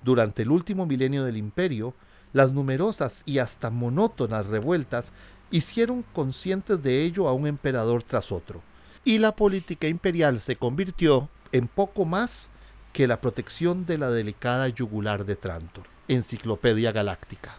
Durante 0.05 0.43
el 0.43 0.51
último 0.51 0.87
milenio 0.87 1.25
del 1.25 1.37
imperio, 1.37 1.95
las 2.33 2.53
numerosas 2.53 3.23
y 3.27 3.39
hasta 3.39 3.71
monótonas 3.71 4.47
revueltas 4.47 5.13
hicieron 5.51 6.05
conscientes 6.13 6.83
de 6.83 7.03
ello 7.03 7.29
a 7.29 7.35
un 7.35 7.47
emperador 7.47 8.03
tras 8.03 8.33
otro, 8.33 8.63
y 9.05 9.19
la 9.19 9.37
política 9.37 9.87
imperial 9.87 10.41
se 10.41 10.57
convirtió 10.57 11.29
en 11.53 11.69
poco 11.69 12.05
más 12.05 12.49
que 12.93 13.07
la 13.07 13.21
protección 13.21 13.85
de 13.87 13.99
la 13.99 14.11
delicada 14.11 14.69
yugular 14.69 15.25
de 15.25 15.37
Trantor. 15.37 15.85
Enciclopedia 16.09 16.91
Galáctica. 16.91 17.57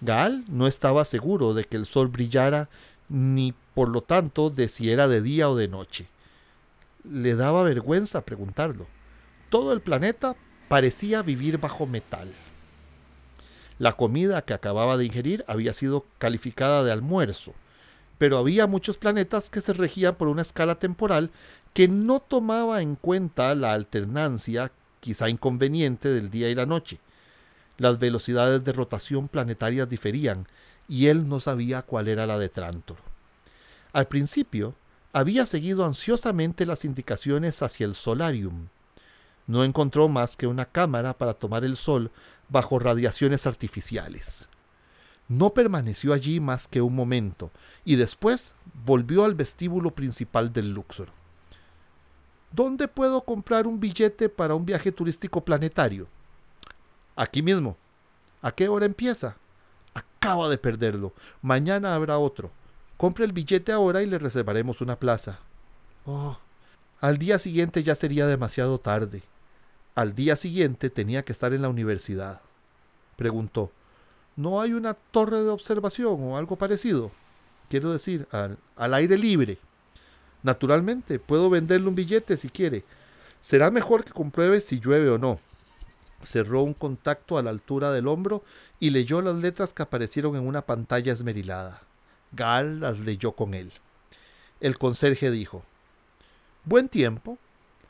Gaal 0.00 0.44
no 0.48 0.66
estaba 0.66 1.04
seguro 1.04 1.54
de 1.54 1.64
que 1.64 1.76
el 1.76 1.86
sol 1.86 2.08
brillara 2.08 2.68
ni 3.08 3.54
por 3.74 3.88
lo 3.88 4.00
tanto 4.00 4.50
de 4.50 4.68
si 4.68 4.90
era 4.90 5.06
de 5.06 5.22
día 5.22 5.48
o 5.48 5.54
de 5.54 5.68
noche. 5.68 6.08
Le 7.04 7.36
daba 7.36 7.62
vergüenza 7.62 8.24
preguntarlo. 8.24 8.86
Todo 9.50 9.72
el 9.72 9.80
planeta 9.80 10.34
parecía 10.68 11.22
vivir 11.22 11.58
bajo 11.58 11.86
metal. 11.86 12.32
La 13.78 13.96
comida 13.96 14.42
que 14.42 14.54
acababa 14.54 14.96
de 14.96 15.04
ingerir 15.04 15.44
había 15.46 15.72
sido 15.74 16.06
calificada 16.18 16.82
de 16.82 16.90
almuerzo, 16.90 17.54
pero 18.18 18.38
había 18.38 18.66
muchos 18.66 18.98
planetas 18.98 19.48
que 19.48 19.60
se 19.60 19.72
regían 19.72 20.16
por 20.16 20.28
una 20.28 20.42
escala 20.42 20.76
temporal 20.76 21.30
que 21.72 21.86
no 21.88 22.20
tomaba 22.20 22.82
en 22.82 22.96
cuenta 22.96 23.54
la 23.54 23.72
alternancia 23.72 24.72
quizá 25.02 25.28
inconveniente 25.28 26.08
del 26.08 26.30
día 26.30 26.48
y 26.48 26.54
la 26.54 26.64
noche. 26.64 27.00
Las 27.76 27.98
velocidades 27.98 28.62
de 28.62 28.72
rotación 28.72 29.26
planetarias 29.26 29.88
diferían 29.88 30.46
y 30.88 31.08
él 31.08 31.28
no 31.28 31.40
sabía 31.40 31.82
cuál 31.82 32.06
era 32.06 32.24
la 32.24 32.38
de 32.38 32.48
Trantor. 32.48 32.98
Al 33.92 34.06
principio, 34.06 34.76
había 35.12 35.44
seguido 35.44 35.84
ansiosamente 35.84 36.66
las 36.66 36.84
indicaciones 36.84 37.62
hacia 37.62 37.84
el 37.84 37.96
solarium. 37.96 38.68
No 39.48 39.64
encontró 39.64 40.08
más 40.08 40.36
que 40.36 40.46
una 40.46 40.66
cámara 40.66 41.18
para 41.18 41.34
tomar 41.34 41.64
el 41.64 41.76
sol 41.76 42.12
bajo 42.48 42.78
radiaciones 42.78 43.46
artificiales. 43.46 44.48
No 45.26 45.50
permaneció 45.50 46.12
allí 46.12 46.38
más 46.38 46.68
que 46.68 46.80
un 46.80 46.94
momento 46.94 47.50
y 47.84 47.96
después 47.96 48.54
volvió 48.84 49.24
al 49.24 49.34
vestíbulo 49.34 49.90
principal 49.96 50.52
del 50.52 50.70
Luxor. 50.70 51.08
¿Dónde 52.52 52.86
puedo 52.86 53.22
comprar 53.22 53.66
un 53.66 53.80
billete 53.80 54.28
para 54.28 54.54
un 54.54 54.66
viaje 54.66 54.92
turístico 54.92 55.42
planetario? 55.42 56.06
Aquí 57.16 57.42
mismo. 57.42 57.76
¿A 58.42 58.52
qué 58.52 58.68
hora 58.68 58.84
empieza? 58.84 59.36
Acaba 59.94 60.48
de 60.48 60.58
perderlo. 60.58 61.12
Mañana 61.40 61.94
habrá 61.94 62.18
otro. 62.18 62.50
Compre 62.96 63.24
el 63.24 63.32
billete 63.32 63.72
ahora 63.72 64.02
y 64.02 64.06
le 64.06 64.18
reservaremos 64.18 64.80
una 64.80 64.96
plaza. 64.96 65.38
Oh, 66.04 66.38
al 67.00 67.18
día 67.18 67.38
siguiente 67.38 67.82
ya 67.82 67.94
sería 67.94 68.26
demasiado 68.26 68.78
tarde. 68.78 69.22
Al 69.94 70.14
día 70.14 70.36
siguiente 70.36 70.90
tenía 70.90 71.24
que 71.24 71.32
estar 71.32 71.52
en 71.52 71.62
la 71.62 71.68
universidad. 71.68 72.40
Preguntó, 73.16 73.72
¿no 74.36 74.60
hay 74.60 74.72
una 74.72 74.94
torre 74.94 75.42
de 75.42 75.48
observación 75.48 76.22
o 76.22 76.36
algo 76.36 76.56
parecido? 76.56 77.10
Quiero 77.68 77.92
decir, 77.92 78.26
al, 78.30 78.58
al 78.76 78.94
aire 78.94 79.16
libre. 79.16 79.58
Naturalmente, 80.42 81.18
puedo 81.18 81.50
venderle 81.50 81.88
un 81.88 81.94
billete 81.94 82.36
si 82.36 82.48
quiere. 82.48 82.84
Será 83.40 83.70
mejor 83.70 84.04
que 84.04 84.12
compruebe 84.12 84.60
si 84.60 84.80
llueve 84.80 85.08
o 85.10 85.18
no. 85.18 85.40
Cerró 86.22 86.62
un 86.62 86.74
contacto 86.74 87.38
a 87.38 87.42
la 87.42 87.50
altura 87.50 87.90
del 87.90 88.06
hombro 88.08 88.44
y 88.78 88.90
leyó 88.90 89.22
las 89.22 89.36
letras 89.36 89.72
que 89.72 89.82
aparecieron 89.82 90.36
en 90.36 90.46
una 90.46 90.62
pantalla 90.62 91.12
esmerilada. 91.12 91.82
Gal 92.32 92.80
las 92.80 93.00
leyó 93.00 93.32
con 93.32 93.54
él. 93.54 93.72
El 94.60 94.78
conserje 94.78 95.30
dijo, 95.30 95.64
Buen 96.64 96.88
tiempo. 96.88 97.38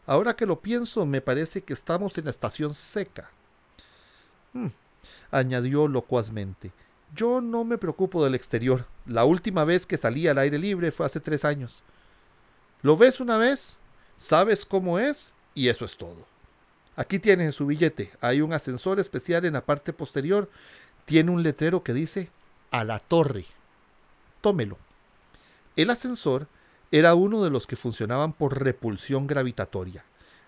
Ahora 0.07 0.35
que 0.35 0.47
lo 0.47 0.61
pienso, 0.61 1.05
me 1.05 1.21
parece 1.21 1.63
que 1.63 1.75
estamos 1.75 2.17
en 2.17 2.25
la 2.25 2.31
estación 2.31 2.75
seca. 2.75 3.31
Hmm, 4.55 4.69
añadió 5.31 5.87
locuazmente. 5.89 6.73
Yo 7.15 7.43
no 7.43 7.65
me 7.65 7.77
preocupo 7.77 8.25
del 8.25 8.35
exterior. 8.35 8.87
La 9.07 9.25
última 9.27 9.65
vez 9.65 9.85
que 9.85 9.99
salí 9.99 10.27
al 10.27 10.39
aire 10.39 10.59
libre 10.59 10.91
fue 10.91 11.05
hace 11.05 11.21
tres 11.21 11.45
años. 11.45 11.85
Lo 12.83 12.97
ves 12.97 13.21
una 13.21 13.37
vez, 13.37 13.77
sabes 14.17 14.65
cómo 14.65 14.99
es 14.99 15.33
y 15.55 15.69
eso 15.69 15.85
es 15.85 15.97
todo. 15.97 16.27
Aquí 16.97 17.19
tienen 17.19 17.53
su 17.53 17.67
billete. 17.67 18.13
Hay 18.21 18.41
un 18.41 18.53
ascensor 18.53 19.01
especial 19.01 19.45
en 19.45 19.55
la 19.55 19.65
parte 19.65 19.93
posterior. 19.93 20.51
Tiene 21.05 21.31
un 21.31 21.43
letrero 21.43 21.83
que 21.83 21.95
dice 21.95 22.29
a 22.71 22.85
la 22.85 22.99
torre. 22.99 23.47
Tómelo. 24.41 24.77
El 25.77 25.91
ascensor 25.91 26.49
era 26.91 27.15
uno 27.15 27.43
de 27.43 27.51
los 27.51 27.67
que 27.67 27.77
funcionaban 27.77 28.33
por 28.35 28.63
repulsión 28.63 29.27
gravitatoria. 29.27 30.05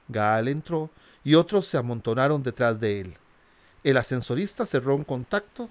Gaal 0.09 0.49
entró 0.49 0.91
y 1.23 1.37
otros 1.37 1.67
se 1.67 1.79
amontonaron 1.79 2.43
detrás 2.43 2.79
de 2.79 3.01
él. 3.01 3.17
El 3.83 3.97
ascensorista 3.97 4.67
cerró 4.67 4.97
un 4.97 5.05
contacto. 5.05 5.71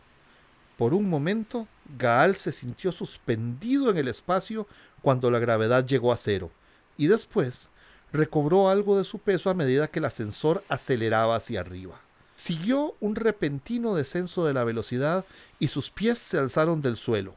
Por 0.78 0.96
un 0.96 1.08
momento, 1.08 1.68
Gaal 1.98 2.36
se 2.36 2.52
sintió 2.52 2.92
suspendido 2.92 3.92
en 3.92 3.98
el 3.98 4.08
espacio 4.08 4.68
cuando 5.04 5.30
la 5.30 5.38
gravedad 5.38 5.86
llegó 5.86 6.12
a 6.12 6.18
cero, 6.18 6.50
y 6.98 7.06
después 7.08 7.70
recobró 8.12 8.70
algo 8.70 8.98
de 8.98 9.04
su 9.04 9.20
peso 9.20 9.50
a 9.50 9.54
medida 9.54 9.90
que 9.90 10.00
el 10.00 10.06
ascensor 10.06 10.64
aceleraba 10.70 11.36
hacia 11.36 11.60
arriba. 11.60 12.00
Siguió 12.36 12.96
un 13.00 13.16
repentino 13.16 13.94
descenso 13.94 14.46
de 14.46 14.54
la 14.54 14.64
velocidad 14.64 15.26
y 15.60 15.68
sus 15.68 15.92
pies 15.92 16.20
se 16.20 16.40
alzaron 16.40 16.82
del 16.82 16.98
suelo. 16.98 17.36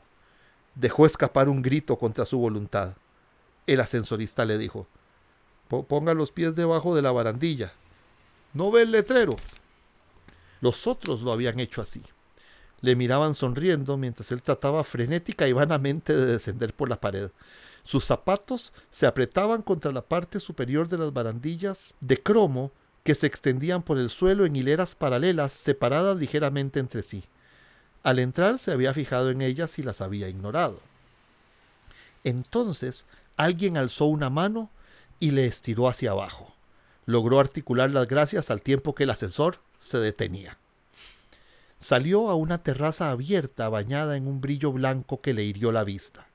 Dejó 0.75 1.05
escapar 1.07 1.49
un 1.49 1.61
grito 1.61 1.99
contra 1.99 2.25
su 2.25 2.39
voluntad. 2.39 2.95
El 3.67 3.81
ascensorista 3.81 4.45
le 4.45 4.59
dijo, 4.59 4.87
ponga 5.69 6.15
los 6.15 6.31
pies 6.31 6.55
debajo 6.55 6.95
de 6.95 7.03
la 7.03 7.13
barandilla. 7.13 7.73
¿No 8.53 8.71
ve 8.71 8.83
el 8.83 8.93
letrero? 8.93 9.35
Los 10.61 10.87
otros 10.87 11.23
lo 11.23 11.33
habían 11.33 11.61
hecho 11.61 11.83
así. 11.83 12.03
Le 12.87 12.95
miraban 12.95 13.35
sonriendo 13.35 13.97
mientras 13.97 14.31
él 14.31 14.43
trataba 14.43 14.85
frenética 14.85 15.49
y 15.49 15.53
vanamente 15.53 16.15
de 16.15 16.25
descender 16.25 16.73
por 16.73 16.89
la 16.89 17.01
pared. 17.01 17.33
Sus 17.83 18.05
zapatos 18.05 18.73
se 18.93 19.07
apretaban 19.07 19.63
contra 19.63 19.91
la 19.91 20.03
parte 20.03 20.39
superior 20.39 20.87
de 20.87 20.97
las 20.97 21.13
barandillas 21.13 21.95
de 21.99 22.23
cromo 22.23 22.71
que 23.03 23.17
se 23.17 23.27
extendían 23.27 23.83
por 23.83 23.99
el 23.99 24.09
suelo 24.09 24.47
en 24.47 24.55
hileras 24.55 24.95
paralelas 24.95 25.53
separadas 25.53 26.17
ligeramente 26.17 26.79
entre 26.79 27.03
sí. 27.03 27.25
Al 28.05 28.21
entrar 28.21 28.57
se 28.57 28.71
había 28.71 28.95
fijado 28.95 29.31
en 29.31 29.43
ellas 29.43 29.81
y 29.81 29.83
las 29.83 30.01
había 30.01 30.29
ignorado. 30.29 30.79
Entonces 32.23 33.05
alguien 33.37 33.79
alzó 33.79 34.05
una 34.05 34.31
mano 34.31 34.71
y 35.19 35.33
le 35.33 35.47
estiró 35.47 35.89
hacia 35.89 36.13
abajo. 36.13 36.55
Logró 37.05 37.41
articular 37.41 37.91
las 37.91 38.07
gracias 38.07 38.49
al 38.53 38.63
tiempo 38.63 38.95
que 38.95 39.03
el 39.03 39.11
ascensor 39.11 39.59
se 39.81 39.99
detenía. 39.99 40.57
Salió 41.81 42.31
a 42.31 42.35
una 42.35 42.59
terraza 42.59 43.11
abierta 43.11 43.69
bañada 43.69 44.17
en 44.17 44.27
un 44.27 44.41
brillo 44.41 44.73
blanco 44.73 45.21
que 45.21 45.35
le 45.35 45.45
hirió 45.45 45.73
la 45.73 45.85
vista. 45.85 46.27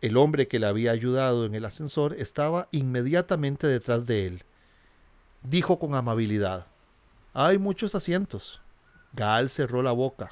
El 0.00 0.16
hombre 0.16 0.48
que 0.48 0.58
le 0.58 0.66
había 0.66 0.92
ayudado 0.92 1.46
en 1.46 1.54
el 1.54 1.64
ascensor 1.64 2.14
estaba 2.14 2.68
inmediatamente 2.70 3.66
detrás 3.66 4.06
de 4.06 4.26
él. 4.26 4.44
Dijo 5.42 5.78
con 5.78 5.94
amabilidad, 5.94 6.66
Hay 7.32 7.58
muchos 7.58 7.94
asientos. 7.94 8.60
Gaal 9.12 9.50
cerró 9.50 9.82
la 9.82 9.92
boca 9.92 10.30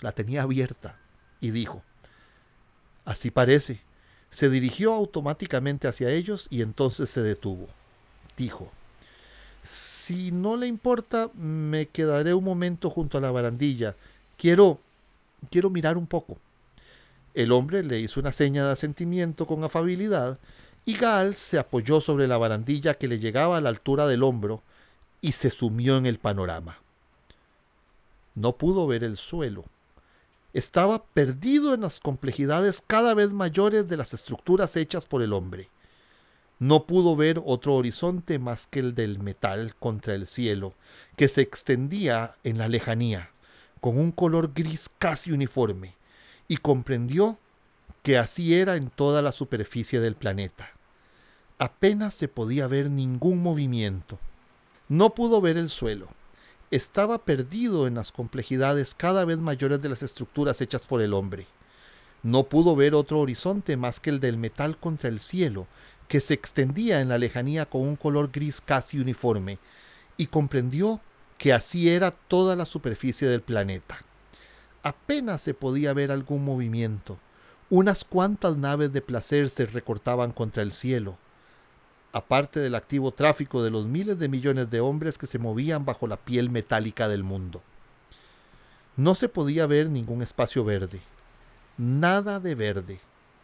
la 0.00 0.12
tenía 0.12 0.42
abierta, 0.42 0.98
y 1.40 1.50
dijo, 1.50 1.82
Así 3.04 3.30
parece. 3.30 3.80
Se 4.30 4.50
dirigió 4.50 4.92
automáticamente 4.92 5.86
hacia 5.88 6.10
ellos 6.10 6.48
y 6.50 6.62
entonces 6.62 7.08
se 7.08 7.22
detuvo. 7.22 7.68
Dijo, 8.36 8.70
Si 9.66 10.30
no 10.30 10.56
le 10.56 10.66
importa, 10.66 11.30
me 11.34 11.86
quedaré 11.86 12.32
un 12.34 12.44
momento 12.44 12.90
junto 12.90 13.18
a 13.18 13.20
la 13.20 13.30
barandilla. 13.30 13.96
Quiero... 14.38 14.78
quiero 15.50 15.70
mirar 15.70 15.96
un 15.96 16.06
poco. 16.06 16.38
El 17.34 17.52
hombre 17.52 17.82
le 17.82 18.00
hizo 18.00 18.20
una 18.20 18.32
seña 18.32 18.64
de 18.64 18.72
asentimiento 18.72 19.46
con 19.46 19.62
afabilidad 19.64 20.38
y 20.84 20.96
Gaal 20.96 21.36
se 21.36 21.58
apoyó 21.58 22.00
sobre 22.00 22.28
la 22.28 22.38
barandilla 22.38 22.94
que 22.94 23.08
le 23.08 23.18
llegaba 23.18 23.58
a 23.58 23.60
la 23.60 23.68
altura 23.68 24.06
del 24.06 24.22
hombro 24.22 24.62
y 25.20 25.32
se 25.32 25.50
sumió 25.50 25.96
en 25.96 26.06
el 26.06 26.18
panorama. 26.18 26.78
No 28.34 28.56
pudo 28.56 28.86
ver 28.86 29.04
el 29.04 29.16
suelo 29.16 29.64
estaba 30.56 31.04
perdido 31.04 31.74
en 31.74 31.82
las 31.82 32.00
complejidades 32.00 32.82
cada 32.86 33.12
vez 33.12 33.30
mayores 33.30 33.88
de 33.88 33.98
las 33.98 34.14
estructuras 34.14 34.74
hechas 34.76 35.04
por 35.04 35.20
el 35.20 35.34
hombre. 35.34 35.68
No 36.58 36.86
pudo 36.86 37.16
ver 37.16 37.40
otro 37.44 37.74
horizonte 37.74 38.38
más 38.38 38.66
que 38.66 38.80
el 38.80 38.94
del 38.94 39.18
metal 39.18 39.74
contra 39.78 40.14
el 40.14 40.26
cielo, 40.26 40.74
que 41.16 41.28
se 41.28 41.42
extendía 41.42 42.36
en 42.44 42.56
la 42.56 42.68
lejanía, 42.68 43.30
con 43.80 43.98
un 43.98 44.10
color 44.10 44.52
gris 44.54 44.90
casi 44.98 45.32
uniforme, 45.32 45.94
y 46.48 46.56
comprendió 46.56 47.38
que 48.02 48.16
así 48.16 48.54
era 48.54 48.76
en 48.76 48.88
toda 48.88 49.20
la 49.20 49.32
superficie 49.32 50.00
del 50.00 50.14
planeta. 50.14 50.70
Apenas 51.58 52.14
se 52.14 52.28
podía 52.28 52.66
ver 52.68 52.90
ningún 52.90 53.42
movimiento. 53.42 54.18
No 54.88 55.14
pudo 55.14 55.40
ver 55.40 55.58
el 55.58 55.68
suelo, 55.68 56.08
estaba 56.70 57.18
perdido 57.18 57.86
en 57.86 57.94
las 57.94 58.12
complejidades 58.12 58.94
cada 58.94 59.24
vez 59.24 59.38
mayores 59.38 59.80
de 59.82 59.88
las 59.88 60.02
estructuras 60.02 60.60
hechas 60.60 60.86
por 60.86 61.00
el 61.00 61.14
hombre. 61.14 61.46
No 62.22 62.44
pudo 62.44 62.74
ver 62.74 62.94
otro 62.94 63.20
horizonte 63.20 63.76
más 63.76 64.00
que 64.00 64.10
el 64.10 64.20
del 64.20 64.36
metal 64.36 64.76
contra 64.78 65.08
el 65.08 65.20
cielo, 65.20 65.66
que 66.08 66.20
se 66.20 66.34
extendía 66.34 67.00
en 67.00 67.08
la 67.08 67.18
lejanía 67.18 67.66
con 67.66 67.82
un 67.82 67.96
color 67.96 68.30
gris 68.32 68.60
casi 68.60 68.98
uniforme, 68.98 69.58
y 70.16 70.26
comprendió 70.26 71.00
que 71.38 71.52
así 71.52 71.88
era 71.90 72.10
toda 72.10 72.56
la 72.56 72.66
superficie 72.66 73.28
del 73.28 73.42
planeta. 73.42 73.98
Apenas 74.82 75.42
se 75.42 75.54
podía 75.54 75.92
ver 75.92 76.10
algún 76.10 76.44
movimiento. 76.44 77.18
Unas 77.68 78.04
cuantas 78.04 78.56
naves 78.56 78.92
de 78.92 79.02
placer 79.02 79.48
se 79.48 79.66
recortaban 79.66 80.30
contra 80.30 80.62
el 80.62 80.72
cielo, 80.72 81.18
aparte 82.12 82.60
del 82.60 82.76
activo 82.76 83.12
tráfico 83.12 83.62
de 83.62 83.70
los 83.70 83.86
miles 83.86 84.18
de 84.18 84.28
millones 84.28 84.70
de 84.70 84.80
hombres 84.80 85.18
que 85.18 85.26
se 85.26 85.38
movían 85.38 85.84
bajo 85.84 86.06
la 86.06 86.16
piel 86.16 86.48
metálica 86.48 87.08
del 87.08 87.24
mundo. 87.24 87.62
No 88.96 89.14
se 89.14 89.28
podía 89.28 89.66
ver 89.66 89.90
ningún 89.90 90.22
espacio 90.22 90.64
verde, 90.64 91.02
nada 91.76 92.40
de 92.40 92.54
verde, 92.54 93.00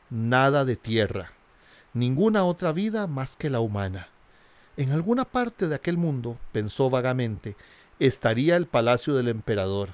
nada 0.09 0.65
de 0.65 0.77
tierra, 0.77 1.33
ninguna 1.95 2.45
otra 2.45 2.73
vida 2.73 3.07
más 3.07 3.37
que 3.37 3.51
la 3.51 3.61
humana. 3.61 4.09
En 4.77 4.93
alguna 4.93 5.25
parte 5.25 5.69
de 5.69 5.75
aquel 5.75 5.99
mundo, 5.99 6.39
pensó 6.53 6.89
vagamente, 6.89 7.57
estaría 7.99 8.57
el 8.57 8.67
palacio 8.67 9.15
del 9.15 9.29
emperador, 9.29 9.91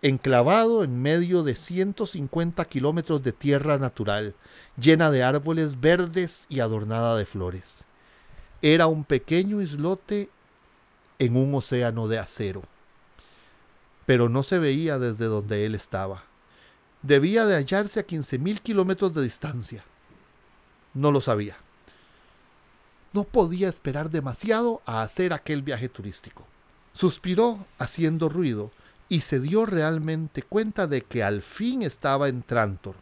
enclavado 0.00 0.82
en 0.82 1.00
medio 1.00 1.42
de 1.42 1.54
150 1.54 2.64
kilómetros 2.64 3.22
de 3.22 3.32
tierra 3.32 3.78
natural, 3.78 4.34
llena 4.80 5.10
de 5.10 5.22
árboles 5.22 5.80
verdes 5.80 6.46
y 6.48 6.60
adornada 6.60 7.16
de 7.16 7.26
flores. 7.26 7.84
Era 8.62 8.86
un 8.86 9.04
pequeño 9.04 9.60
islote 9.60 10.30
en 11.18 11.36
un 11.36 11.54
océano 11.54 12.08
de 12.08 12.18
acero, 12.18 12.62
pero 14.06 14.28
no 14.28 14.42
se 14.42 14.58
veía 14.58 14.98
desde 14.98 15.26
donde 15.26 15.66
él 15.66 15.74
estaba. 15.74 16.24
Debía 17.02 17.44
de 17.44 17.56
hallarse 17.56 18.00
a 18.00 18.06
15.000 18.06 18.60
kilómetros 18.60 19.14
de 19.14 19.22
distancia. 19.22 19.84
No 20.94 21.10
lo 21.10 21.20
sabía. 21.20 21.56
No 23.12 23.24
podía 23.24 23.68
esperar 23.68 24.10
demasiado 24.10 24.80
a 24.86 25.02
hacer 25.02 25.32
aquel 25.32 25.62
viaje 25.62 25.88
turístico. 25.88 26.46
Suspiró 26.92 27.66
haciendo 27.78 28.28
ruido 28.28 28.70
y 29.08 29.20
se 29.20 29.40
dio 29.40 29.66
realmente 29.66 30.42
cuenta 30.42 30.86
de 30.86 31.02
que 31.02 31.22
al 31.22 31.42
fin 31.42 31.82
estaba 31.82 32.28
en 32.28 32.42
Trantor, 32.42 32.96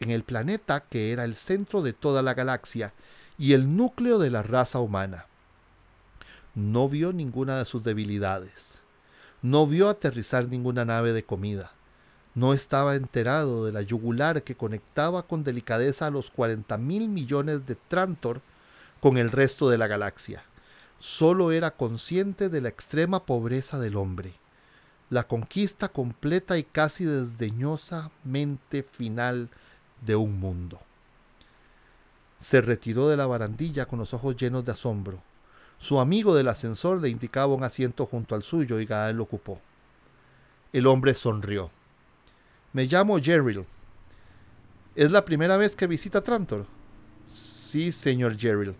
en 0.00 0.10
el 0.10 0.24
planeta 0.24 0.80
que 0.80 1.12
era 1.12 1.24
el 1.24 1.34
centro 1.34 1.82
de 1.82 1.92
toda 1.92 2.22
la 2.22 2.34
galaxia 2.34 2.94
y 3.38 3.52
el 3.52 3.76
núcleo 3.76 4.18
de 4.18 4.30
la 4.30 4.42
raza 4.42 4.78
humana. 4.80 5.26
No 6.54 6.88
vio 6.88 7.12
ninguna 7.12 7.58
de 7.58 7.64
sus 7.64 7.82
debilidades. 7.82 8.78
No 9.42 9.66
vio 9.66 9.88
aterrizar 9.88 10.48
ninguna 10.48 10.84
nave 10.84 11.12
de 11.12 11.24
comida. 11.24 11.72
No 12.34 12.52
estaba 12.52 12.96
enterado 12.96 13.64
de 13.64 13.72
la 13.72 13.82
yugular 13.82 14.42
que 14.42 14.56
conectaba 14.56 15.22
con 15.22 15.44
delicadeza 15.44 16.08
a 16.08 16.10
los 16.10 16.30
40 16.30 16.76
mil 16.78 17.08
millones 17.08 17.66
de 17.66 17.76
Trantor 17.76 18.40
con 19.00 19.18
el 19.18 19.30
resto 19.30 19.68
de 19.70 19.78
la 19.78 19.86
galaxia. 19.86 20.42
Solo 20.98 21.52
era 21.52 21.70
consciente 21.70 22.48
de 22.48 22.60
la 22.60 22.70
extrema 22.70 23.24
pobreza 23.24 23.78
del 23.78 23.96
hombre, 23.96 24.32
la 25.10 25.28
conquista 25.28 25.88
completa 25.88 26.58
y 26.58 26.64
casi 26.64 27.04
desdeñosamente 27.04 28.82
final 28.82 29.50
de 30.00 30.16
un 30.16 30.40
mundo. 30.40 30.80
Se 32.40 32.60
retiró 32.60 33.08
de 33.08 33.16
la 33.16 33.26
barandilla 33.26 33.86
con 33.86 33.98
los 33.98 34.12
ojos 34.12 34.36
llenos 34.36 34.64
de 34.64 34.72
asombro. 34.72 35.22
Su 35.78 36.00
amigo 36.00 36.34
del 36.34 36.48
ascensor 36.48 37.00
le 37.00 37.10
indicaba 37.10 37.54
un 37.54 37.64
asiento 37.64 38.06
junto 38.06 38.34
al 38.34 38.42
suyo 38.42 38.80
y 38.80 38.86
Gael 38.86 39.18
lo 39.18 39.22
ocupó. 39.22 39.60
El 40.72 40.86
hombre 40.86 41.14
sonrió. 41.14 41.70
Me 42.74 42.86
llamo 42.86 43.20
Jerril. 43.20 43.64
¿Es 44.96 45.12
la 45.12 45.24
primera 45.24 45.56
vez 45.56 45.76
que 45.76 45.86
visita 45.86 46.24
Trantor? 46.24 46.66
Sí, 47.32 47.92
señor 47.92 48.36
Jerril. 48.36 48.74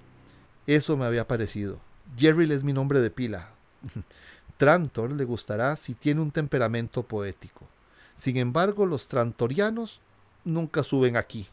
Eso 0.66 0.96
me 0.96 1.04
había 1.04 1.28
parecido. 1.28 1.78
Jerril 2.16 2.50
es 2.50 2.64
mi 2.64 2.72
nombre 2.72 2.98
de 2.98 3.10
pila. 3.10 3.50
Trantor 4.56 5.12
le 5.12 5.22
gustará 5.22 5.76
si 5.76 5.94
tiene 5.94 6.22
un 6.22 6.32
temperamento 6.32 7.04
poético. 7.04 7.68
Sin 8.16 8.36
embargo, 8.36 8.84
los 8.84 9.06
trantorianos 9.06 10.00
nunca 10.44 10.82
suben 10.82 11.16
aquí. 11.16 11.46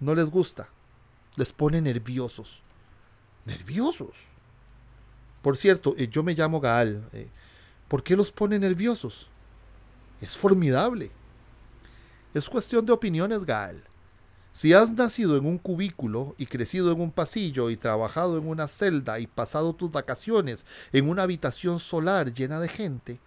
No 0.00 0.16
les 0.16 0.30
gusta. 0.30 0.68
Les 1.36 1.52
pone 1.52 1.80
nerviosos. 1.80 2.64
¿Nerviosos? 3.44 4.16
Por 5.42 5.56
cierto, 5.56 5.94
eh, 5.96 6.08
yo 6.08 6.24
me 6.24 6.34
llamo 6.34 6.58
Gaal. 6.58 7.08
Eh, 7.12 7.28
¿Por 7.86 8.02
qué 8.02 8.16
los 8.16 8.32
pone 8.32 8.58
nerviosos? 8.58 9.28
Es 10.20 10.36
formidable. 10.36 11.12
Es 12.34 12.48
cuestión 12.48 12.84
de 12.84 12.92
opiniones, 12.92 13.46
Gaal. 13.46 13.84
Si 14.52 14.72
has 14.72 14.92
nacido 14.92 15.36
en 15.36 15.46
un 15.46 15.58
cubículo 15.58 16.34
y 16.36 16.46
crecido 16.46 16.92
en 16.92 17.00
un 17.00 17.12
pasillo 17.12 17.70
y 17.70 17.76
trabajado 17.76 18.38
en 18.38 18.48
una 18.48 18.68
celda 18.68 19.18
y 19.20 19.26
pasado 19.26 19.74
tus 19.74 19.90
vacaciones 19.90 20.66
en 20.92 21.08
una 21.08 21.22
habitación 21.22 21.78
solar 21.78 22.34
llena 22.34 22.60
de 22.60 22.68
gente, 22.68 23.20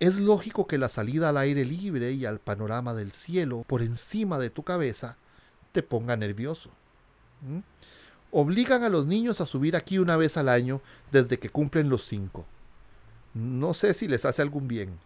es 0.00 0.18
lógico 0.18 0.66
que 0.66 0.78
la 0.78 0.88
salida 0.88 1.28
al 1.28 1.36
aire 1.36 1.64
libre 1.64 2.12
y 2.12 2.24
al 2.24 2.40
panorama 2.40 2.94
del 2.94 3.12
cielo 3.12 3.64
por 3.66 3.82
encima 3.82 4.38
de 4.38 4.50
tu 4.50 4.62
cabeza 4.62 5.16
te 5.72 5.82
ponga 5.82 6.16
nervioso. 6.16 6.70
¿Mm? 7.42 7.58
Obligan 8.32 8.82
a 8.82 8.88
los 8.88 9.06
niños 9.06 9.40
a 9.40 9.46
subir 9.46 9.76
aquí 9.76 9.98
una 9.98 10.16
vez 10.16 10.36
al 10.36 10.48
año 10.48 10.80
desde 11.12 11.38
que 11.38 11.50
cumplen 11.50 11.88
los 11.88 12.04
cinco. 12.04 12.46
No 13.34 13.74
sé 13.74 13.94
si 13.94 14.08
les 14.08 14.24
hace 14.24 14.42
algún 14.42 14.66
bien. 14.66 14.98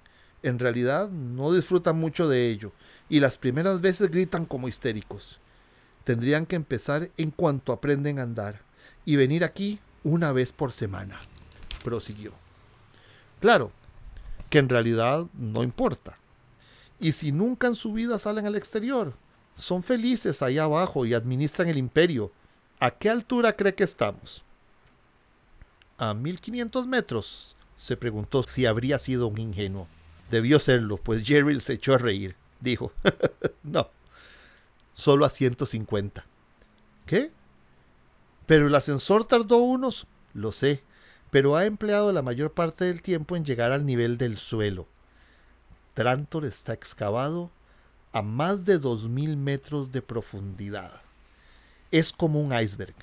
En 0.44 0.60
realidad 0.60 1.08
no 1.08 1.52
disfrutan 1.52 1.98
mucho 1.98 2.28
de 2.28 2.50
ello 2.50 2.70
y 3.08 3.18
las 3.18 3.36
primeras 3.36 3.80
veces 3.80 4.12
gritan 4.12 4.46
como 4.46 4.68
histéricos 4.68 5.40
tendrían 6.04 6.46
que 6.46 6.56
empezar 6.56 7.10
en 7.16 7.30
cuanto 7.30 7.72
aprenden 7.72 8.18
a 8.18 8.22
andar 8.22 8.60
y 9.04 9.16
venir 9.16 9.42
aquí 9.42 9.80
una 10.04 10.32
vez 10.32 10.52
por 10.52 10.70
semana, 10.70 11.18
prosiguió. 11.82 12.32
Claro, 13.40 13.72
que 14.50 14.58
en 14.58 14.68
realidad 14.68 15.26
no 15.34 15.62
importa. 15.62 16.18
Y 17.00 17.12
si 17.12 17.32
nunca 17.32 17.66
en 17.66 17.74
su 17.74 17.92
vida 17.92 18.18
salen 18.18 18.46
al 18.46 18.54
exterior, 18.54 19.14
son 19.56 19.82
felices 19.82 20.42
ahí 20.42 20.58
abajo 20.58 21.06
y 21.06 21.14
administran 21.14 21.68
el 21.68 21.78
imperio. 21.78 22.30
¿A 22.80 22.90
qué 22.90 23.08
altura 23.08 23.56
cree 23.56 23.74
que 23.74 23.84
estamos? 23.84 24.42
A 25.96 26.12
1500 26.12 26.86
metros, 26.86 27.56
se 27.76 27.96
preguntó 27.96 28.42
si 28.42 28.66
habría 28.66 28.98
sido 28.98 29.26
un 29.26 29.38
ingenuo. 29.38 29.88
Debió 30.30 30.58
serlo, 30.58 30.96
pues 30.96 31.24
Jerry 31.24 31.60
se 31.60 31.74
echó 31.74 31.94
a 31.94 31.98
reír. 31.98 32.36
Dijo, 32.60 32.92
no, 33.62 33.90
solo 34.94 35.24
a 35.24 35.30
150. 35.30 36.24
¿Qué? 37.06 37.30
Pero 38.46 38.66
el 38.66 38.74
ascensor 38.74 39.24
tardó 39.26 39.58
unos, 39.58 40.06
lo 40.32 40.52
sé, 40.52 40.82
pero 41.30 41.56
ha 41.56 41.64
empleado 41.64 42.12
la 42.12 42.22
mayor 42.22 42.52
parte 42.52 42.84
del 42.84 43.02
tiempo 43.02 43.36
en 43.36 43.44
llegar 43.44 43.72
al 43.72 43.86
nivel 43.86 44.18
del 44.18 44.36
suelo. 44.36 44.86
Trantor 45.94 46.44
está 46.44 46.72
excavado 46.72 47.50
a 48.12 48.22
más 48.22 48.64
de 48.64 48.80
2.000 48.80 49.36
metros 49.36 49.92
de 49.92 50.02
profundidad. 50.02 51.02
Es 51.90 52.12
como 52.12 52.40
un 52.40 52.56
iceberg. 52.56 52.94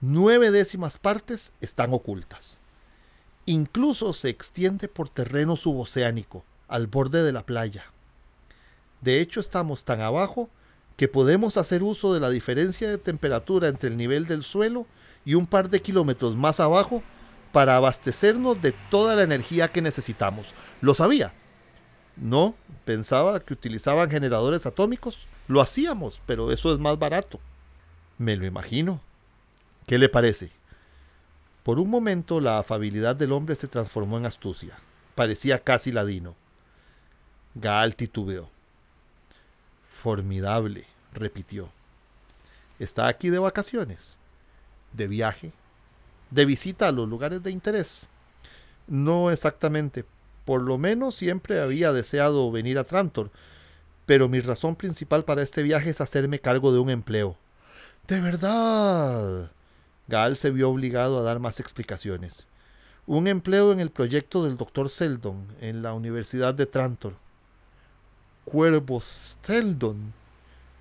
Nueve 0.00 0.50
décimas 0.50 0.98
partes 0.98 1.52
están 1.60 1.92
ocultas. 1.92 2.58
Incluso 3.46 4.12
se 4.12 4.28
extiende 4.28 4.88
por 4.88 5.08
terreno 5.08 5.56
suboceánico, 5.56 6.44
al 6.70 6.86
borde 6.86 7.22
de 7.22 7.32
la 7.32 7.44
playa. 7.44 7.84
De 9.00 9.20
hecho, 9.20 9.40
estamos 9.40 9.84
tan 9.84 10.00
abajo 10.00 10.48
que 10.96 11.08
podemos 11.08 11.56
hacer 11.56 11.82
uso 11.82 12.12
de 12.14 12.20
la 12.20 12.30
diferencia 12.30 12.88
de 12.88 12.98
temperatura 12.98 13.68
entre 13.68 13.88
el 13.88 13.96
nivel 13.96 14.26
del 14.26 14.42
suelo 14.42 14.86
y 15.24 15.34
un 15.34 15.46
par 15.46 15.70
de 15.70 15.82
kilómetros 15.82 16.36
más 16.36 16.60
abajo 16.60 17.02
para 17.52 17.76
abastecernos 17.76 18.60
de 18.60 18.72
toda 18.90 19.14
la 19.14 19.22
energía 19.22 19.68
que 19.68 19.82
necesitamos. 19.82 20.54
¿Lo 20.80 20.94
sabía? 20.94 21.32
No, 22.16 22.54
pensaba 22.84 23.40
que 23.40 23.54
utilizaban 23.54 24.10
generadores 24.10 24.66
atómicos. 24.66 25.18
Lo 25.48 25.60
hacíamos, 25.60 26.20
pero 26.26 26.52
eso 26.52 26.72
es 26.72 26.78
más 26.78 26.98
barato. 26.98 27.40
Me 28.18 28.36
lo 28.36 28.44
imagino. 28.46 29.00
¿Qué 29.86 29.98
le 29.98 30.08
parece? 30.08 30.52
Por 31.62 31.78
un 31.78 31.88
momento 31.88 32.40
la 32.40 32.58
afabilidad 32.58 33.16
del 33.16 33.32
hombre 33.32 33.54
se 33.54 33.68
transformó 33.68 34.18
en 34.18 34.26
astucia. 34.26 34.78
Parecía 35.14 35.58
casi 35.60 35.92
ladino. 35.92 36.36
Gaal 37.56 37.96
titubeó. 37.96 38.48
Formidable, 39.82 40.86
repitió. 41.12 41.68
¿Está 42.78 43.08
aquí 43.08 43.28
de 43.28 43.40
vacaciones? 43.40 44.14
¿De 44.92 45.08
viaje? 45.08 45.52
¿De 46.30 46.44
visita 46.44 46.86
a 46.86 46.92
los 46.92 47.08
lugares 47.08 47.42
de 47.42 47.50
interés? 47.50 48.06
No 48.86 49.32
exactamente. 49.32 50.04
Por 50.44 50.62
lo 50.62 50.78
menos 50.78 51.16
siempre 51.16 51.60
había 51.60 51.92
deseado 51.92 52.52
venir 52.52 52.78
a 52.78 52.84
Trantor, 52.84 53.32
pero 54.06 54.28
mi 54.28 54.38
razón 54.38 54.76
principal 54.76 55.24
para 55.24 55.42
este 55.42 55.64
viaje 55.64 55.90
es 55.90 56.00
hacerme 56.00 56.38
cargo 56.38 56.72
de 56.72 56.78
un 56.78 56.88
empleo. 56.88 57.36
¿De 58.06 58.20
verdad? 58.20 59.50
Gal 60.06 60.36
se 60.36 60.50
vio 60.50 60.70
obligado 60.70 61.18
a 61.18 61.22
dar 61.24 61.40
más 61.40 61.58
explicaciones. 61.58 62.46
Un 63.06 63.26
empleo 63.26 63.72
en 63.72 63.80
el 63.80 63.90
proyecto 63.90 64.44
del 64.44 64.56
doctor 64.56 64.88
Seldon 64.88 65.48
en 65.60 65.82
la 65.82 65.94
Universidad 65.94 66.54
de 66.54 66.66
Trantor 66.66 67.14
cuervo 68.50 69.00
Seldon. 69.00 70.12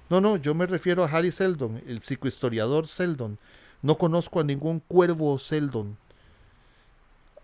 No, 0.09 0.19
no, 0.19 0.37
yo 0.37 0.55
me 0.55 0.65
refiero 0.65 1.03
a 1.03 1.07
Harry 1.07 1.31
Seldon, 1.31 1.83
el 1.85 2.01
psicohistoriador 2.01 2.87
Seldon. 2.87 3.37
No 3.83 3.99
conozco 3.99 4.39
a 4.39 4.43
ningún 4.43 4.79
cuervo 4.79 5.37
Seldon. 5.37 5.95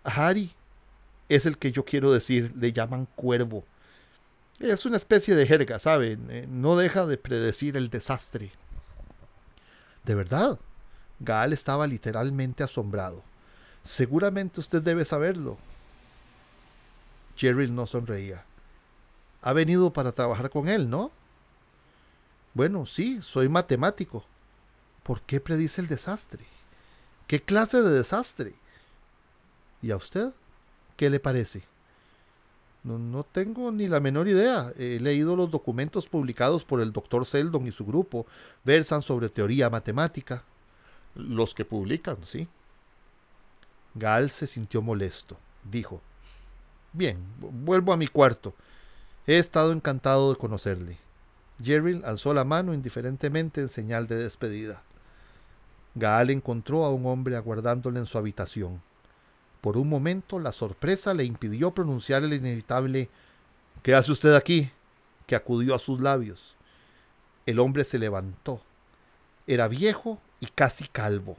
Harry 0.02 0.52
es 1.28 1.46
el 1.46 1.58
que 1.58 1.70
yo 1.70 1.84
quiero 1.84 2.12
decir, 2.12 2.52
le 2.56 2.72
llaman 2.72 3.06
cuervo. 3.14 3.64
Es 4.58 4.84
una 4.84 4.96
especie 4.96 5.36
de 5.36 5.46
jerga, 5.46 5.78
¿saben? 5.78 6.26
Eh, 6.30 6.46
no 6.48 6.76
deja 6.76 7.06
de 7.06 7.18
predecir 7.18 7.76
el 7.76 7.88
desastre. 7.88 8.50
De 10.04 10.16
verdad, 10.16 10.58
Gaal 11.20 11.52
estaba 11.52 11.86
literalmente 11.86 12.64
asombrado. 12.64 13.22
Seguramente 13.84 14.58
usted 14.58 14.82
debe 14.82 15.04
saberlo. 15.04 15.56
Jerry 17.36 17.70
no 17.70 17.86
sonreía 17.86 18.44
ha 19.46 19.52
venido 19.52 19.92
para 19.92 20.10
trabajar 20.10 20.50
con 20.50 20.68
él, 20.68 20.90
¿no? 20.90 21.12
Bueno, 22.52 22.84
sí, 22.84 23.20
soy 23.22 23.48
matemático. 23.48 24.24
¿Por 25.04 25.20
qué 25.20 25.38
predice 25.38 25.80
el 25.80 25.86
desastre? 25.86 26.44
¿Qué 27.28 27.40
clase 27.40 27.80
de 27.80 27.90
desastre? 27.90 28.54
¿Y 29.82 29.92
a 29.92 29.96
usted? 29.96 30.34
¿Qué 30.96 31.10
le 31.10 31.20
parece? 31.20 31.62
No, 32.82 32.98
no, 32.98 33.22
tengo 33.22 33.70
ni 33.70 33.86
la 33.86 34.00
menor 34.00 34.26
idea. 34.26 34.72
He 34.78 34.98
leído 34.98 35.36
los 35.36 35.48
documentos 35.48 36.08
publicados 36.08 36.64
por 36.64 36.80
el 36.80 36.92
doctor 36.92 37.24
Seldon 37.24 37.68
y 37.68 37.70
su 37.70 37.86
grupo. 37.86 38.26
Versan 38.64 39.00
sobre 39.00 39.28
teoría 39.28 39.70
matemática. 39.70 40.42
Los 41.14 41.54
que 41.54 41.64
publican, 41.64 42.16
sí. 42.24 42.48
Gal 43.94 44.32
se 44.32 44.48
sintió 44.48 44.82
molesto. 44.82 45.36
Dijo, 45.62 46.00
Bien, 46.92 47.18
vuelvo 47.38 47.92
a 47.92 47.96
mi 47.96 48.08
cuarto. 48.08 48.52
He 49.26 49.38
estado 49.38 49.72
encantado 49.72 50.32
de 50.32 50.38
conocerle. 50.38 50.98
Jerry 51.62 52.00
alzó 52.04 52.32
la 52.32 52.44
mano 52.44 52.74
indiferentemente 52.74 53.60
en 53.60 53.68
señal 53.68 54.06
de 54.06 54.16
despedida. 54.16 54.82
Gaal 55.96 56.30
encontró 56.30 56.84
a 56.84 56.90
un 56.90 57.06
hombre 57.06 57.36
aguardándole 57.36 57.98
en 57.98 58.06
su 58.06 58.18
habitación. 58.18 58.82
Por 59.60 59.78
un 59.78 59.88
momento 59.88 60.38
la 60.38 60.52
sorpresa 60.52 61.12
le 61.12 61.24
impidió 61.24 61.72
pronunciar 61.72 62.22
el 62.22 62.34
inevitable 62.34 63.08
¿Qué 63.82 63.94
hace 63.94 64.12
usted 64.12 64.34
aquí? 64.34 64.70
que 65.26 65.36
acudió 65.36 65.74
a 65.74 65.78
sus 65.78 66.00
labios. 66.00 66.54
El 67.46 67.58
hombre 67.58 67.84
se 67.84 67.98
levantó. 67.98 68.62
Era 69.46 69.68
viejo 69.68 70.20
y 70.40 70.46
casi 70.46 70.86
calvo, 70.86 71.36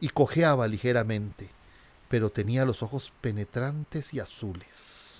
y 0.00 0.08
cojeaba 0.08 0.68
ligeramente, 0.68 1.50
pero 2.08 2.30
tenía 2.30 2.64
los 2.64 2.82
ojos 2.82 3.12
penetrantes 3.20 4.14
y 4.14 4.20
azules. 4.20 5.15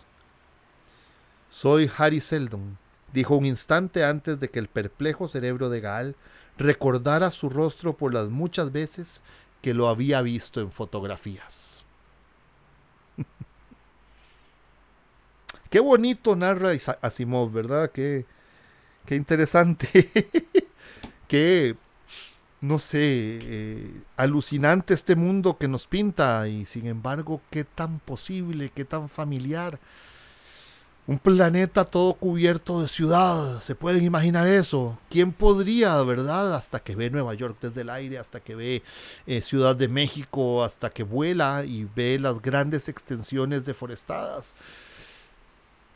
Soy 1.57 1.91
Harry 1.97 2.21
Seldon, 2.21 2.77
dijo 3.15 3.35
un 3.35 3.47
instante 3.47 4.05
antes 4.05 4.39
de 4.39 4.51
que 4.51 4.59
el 4.59 4.69
perplejo 4.69 5.27
cerebro 5.27 5.71
de 5.71 5.81
Gaal 5.81 6.15
recordara 6.59 7.31
su 7.31 7.49
rostro 7.49 7.97
por 7.97 8.13
las 8.13 8.29
muchas 8.29 8.73
veces 8.73 9.23
que 9.63 9.73
lo 9.73 9.89
había 9.89 10.21
visto 10.21 10.61
en 10.61 10.71
fotografías. 10.71 11.87
Qué 15.71 15.81
bonito 15.81 16.37
narra 16.37 16.73
Asimov, 17.01 17.51
¿verdad? 17.51 17.91
Qué, 17.91 18.27
qué 19.07 19.17
interesante. 19.17 20.11
qué 21.27 21.75
no 22.61 22.79
sé, 22.79 22.99
eh, 23.01 24.03
alucinante 24.19 24.93
este 24.93 25.17
mundo 25.17 25.57
que 25.57 25.69
nos 25.69 25.87
pinta 25.87 26.47
y 26.49 26.67
sin 26.67 26.87
embargo, 26.87 27.41
qué 27.49 27.65
tan 27.65 27.99
posible, 27.99 28.71
qué 28.75 28.85
tan 28.85 29.09
familiar. 29.09 29.81
Un 31.09 31.21
planeta 31.21 31.85
todo 31.85 32.15
cubierto 32.15 32.83
de 32.83 32.89
ciudad, 32.89 33.61
¿se 33.61 33.77
pueden 33.77 34.03
imaginar 34.03 34.49
eso? 34.49 34.99
¿Quién 35.09 35.33
podría, 35.33 36.03
verdad? 36.03 36.57
Hasta 36.57 36.81
que 36.81 36.97
ve 36.97 37.11
Nueva 37.11 37.33
York 37.35 37.59
desde 37.61 37.83
el 37.83 37.91
aire, 37.91 38.19
hasta 38.19 38.41
que 38.41 38.57
ve 38.57 38.83
eh, 39.29 39.41
Ciudad 39.41 39.77
de 39.77 39.87
México, 39.87 40.65
hasta 40.65 40.91
que 40.91 41.05
vuela 41.05 41.63
y 41.65 41.89
ve 41.95 42.19
las 42.19 42.43
grandes 42.43 42.89
extensiones 42.89 43.65
deforestadas. 43.65 44.57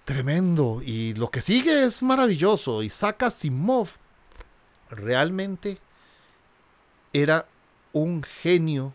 Tremendo. 0.05 0.81
Y 0.85 1.15
lo 1.15 1.29
que 1.29 1.43
sigue 1.43 1.85
es 1.85 2.05
maravilloso. 2.05 2.81
Isaac 2.81 3.25
Asimov 3.25 3.89
realmente 4.91 5.79
era 7.13 7.49
un 7.93 8.23
genio 8.23 8.93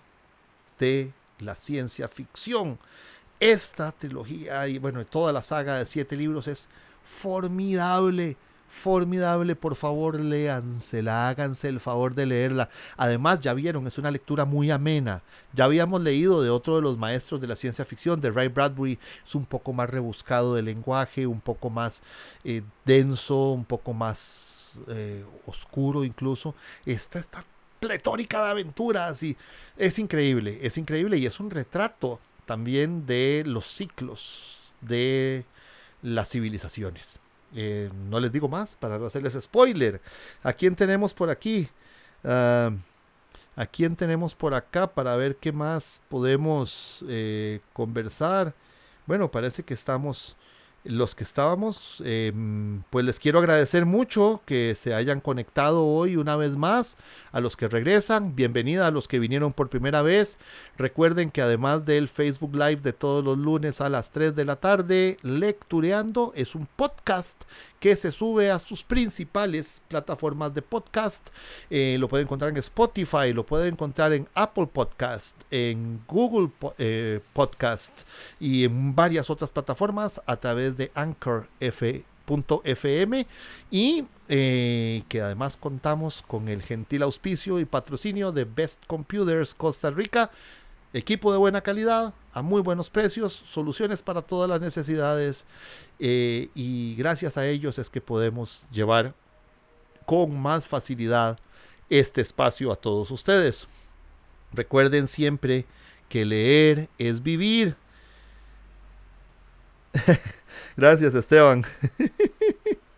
de 0.80 1.12
la 1.40 1.58
ciencia 1.58 2.08
ficción. 2.08 2.80
Esta 3.40 3.92
trilogía 3.92 4.68
y 4.68 4.78
bueno, 4.78 5.06
toda 5.06 5.34
la 5.34 5.42
saga 5.42 5.78
de 5.78 5.86
siete 5.86 6.16
libros 6.16 6.48
es 6.48 6.68
formidable, 7.06 8.38
formidable. 8.70 9.56
Por 9.56 9.76
favor, 9.76 10.20
léansela, 10.20 11.28
háganse 11.28 11.68
el 11.68 11.82
favor 11.82 12.16
de 12.16 12.26
leerla. 12.28 12.70
Además, 12.96 13.42
ya 13.42 13.54
vieron, 13.54 13.88
es 13.88 13.98
una 13.98 14.10
lectura 14.10 14.46
muy 14.46 14.72
amena. 14.72 15.22
Ya 15.54 15.66
habíamos 15.66 16.02
leído 16.02 16.42
de 16.42 16.50
otro 16.50 16.78
de 16.78 16.82
los 16.82 16.98
maestros 16.98 17.42
de 17.42 17.48
la 17.48 17.58
ciencia 17.58 17.84
ficción, 17.84 18.22
de 18.22 18.32
Ray 18.32 18.48
Bradbury. 18.48 19.00
Es 19.26 19.36
un 19.36 19.46
poco 19.46 19.74
más 19.74 19.90
rebuscado 19.90 20.56
de 20.56 20.62
lenguaje, 20.62 21.28
un 21.28 21.42
poco 21.42 21.70
más 21.70 22.04
eh, 22.46 22.62
denso, 22.86 23.52
un 23.52 23.66
poco 23.66 23.94
más 23.94 24.76
eh, 24.88 25.26
oscuro 25.46 26.06
incluso. 26.06 26.56
Esta 26.86 27.20
está 27.20 27.44
pletórica 27.82 28.46
de 28.46 28.52
aventuras 28.52 29.22
y 29.24 29.36
es 29.78 30.00
increíble, 30.00 30.60
es 30.62 30.78
increíble 30.78 31.18
y 31.18 31.26
es 31.26 31.40
un 31.40 31.52
retrato 31.52 32.20
también 32.46 33.06
de 33.06 33.44
los 33.46 33.66
ciclos 33.66 34.60
de 34.82 35.46
las 36.02 36.30
civilizaciones. 36.30 37.20
Eh, 37.56 37.90
no 38.10 38.20
les 38.20 38.32
digo 38.32 38.48
más 38.48 38.76
para 38.76 39.00
no 39.00 39.06
hacerles 39.06 39.38
spoiler. 39.42 40.02
¿A 40.44 40.54
quién 40.54 40.76
tenemos 40.76 41.14
por 41.14 41.30
aquí? 41.30 41.68
Ah, 42.24 42.72
¿A 43.56 43.66
quién 43.66 43.96
tenemos 43.96 44.36
por 44.36 44.54
acá 44.54 44.88
para 44.88 45.16
ver 45.16 45.38
qué 45.38 45.54
más 45.54 46.02
podemos 46.10 47.06
eh, 47.08 47.62
conversar? 47.72 48.54
Bueno, 49.06 49.32
parece 49.32 49.64
que 49.64 49.74
estamos 49.74 50.36
los 50.86 51.16
que 51.16 51.24
estábamos, 51.24 52.02
em, 52.06 52.84
pues 52.90 53.06
les 53.06 53.20
quiero 53.20 53.40
agradecer 53.40 53.86
mucho 53.86 54.42
que 54.46 54.76
se 54.76 54.94
hayan 54.94 55.20
conectado 55.20 55.86
hoy 55.86 56.16
una 56.16 56.36
vez 56.36 56.56
más. 56.56 56.98
A 57.32 57.42
los 57.42 57.58
que 57.58 57.68
regresan, 57.68 58.36
bienvenida 58.36 58.88
a 58.88 58.92
los 58.92 59.08
que 59.08 59.20
vinieron 59.20 59.52
por 59.52 59.70
primera 59.70 60.02
vez. 60.02 60.40
Recuerden 60.78 61.32
que 61.32 61.42
además 61.42 61.86
del 61.86 62.08
Facebook 62.08 62.56
Live 62.56 62.78
de 62.78 62.94
todos 62.94 63.24
los 63.24 63.38
lunes 63.38 63.82
a 63.82 63.90
las 63.90 64.12
3 64.12 64.36
de 64.36 64.46
la 64.46 64.56
tarde, 64.58 65.18
Lectureando 65.22 66.32
es 66.36 66.56
un 66.56 66.68
podcast 66.76 67.44
que 67.80 67.96
se 67.96 68.12
sube 68.12 68.52
a 68.52 68.60
sus 68.60 68.84
principales 68.84 69.82
plataformas 69.88 70.54
de 70.54 70.62
podcast. 70.62 71.30
Eh, 71.70 71.98
lo 72.00 72.08
pueden 72.08 72.28
encontrar 72.28 72.52
en 72.52 72.58
Spotify, 72.58 73.34
lo 73.34 73.46
pueden 73.46 73.74
encontrar 73.74 74.14
en 74.14 74.28
Apple 74.34 74.68
Podcast, 74.68 75.42
en 75.52 76.04
Google 76.08 76.52
eh, 76.78 77.20
Podcast 77.34 78.08
y 78.40 78.64
en 78.66 78.96
varias 78.96 79.30
otras 79.30 79.52
plataformas 79.52 80.22
a 80.26 80.38
través 80.38 80.78
de 80.78 80.92
Anchor.fm 80.96 82.06
y 83.72 84.06
eh, 84.28 85.04
que 85.08 85.22
además 85.22 85.58
contamos 85.58 86.24
con 86.28 86.48
el 86.48 86.64
gentil 86.64 87.04
auspicio 87.04 87.60
y 87.60 87.66
patrocinio 87.66 88.32
de 88.32 88.46
Best 88.46 88.86
Computers 88.88 89.54
Costa 89.54 89.92
Rica. 89.92 90.32
Equipo 90.96 91.30
de 91.34 91.38
buena 91.38 91.60
calidad, 91.60 92.14
a 92.32 92.42
muy 92.42 92.62
buenos 92.62 92.90
precios, 92.90 93.34
soluciones 93.34 94.02
para 94.02 94.22
todas 94.22 94.50
las 94.50 94.62
necesidades 94.62 95.44
eh, 96.00 96.48
y 96.56 96.96
gracias 96.96 97.36
a 97.36 97.46
ellos 97.46 97.78
es 97.80 97.90
que 97.90 98.00
podemos 98.00 98.64
llevar 98.72 99.14
con 100.06 100.40
más 100.40 100.70
facilidad 100.70 101.38
este 101.90 102.22
espacio 102.22 102.72
a 102.72 102.78
todos 102.78 103.12
ustedes. 103.12 103.68
Recuerden 104.54 105.10
siempre 105.10 105.66
que 106.08 106.24
leer 106.24 106.88
es 106.98 107.22
vivir. 107.22 107.76
Gracias 110.78 111.14
Esteban. 111.14 111.66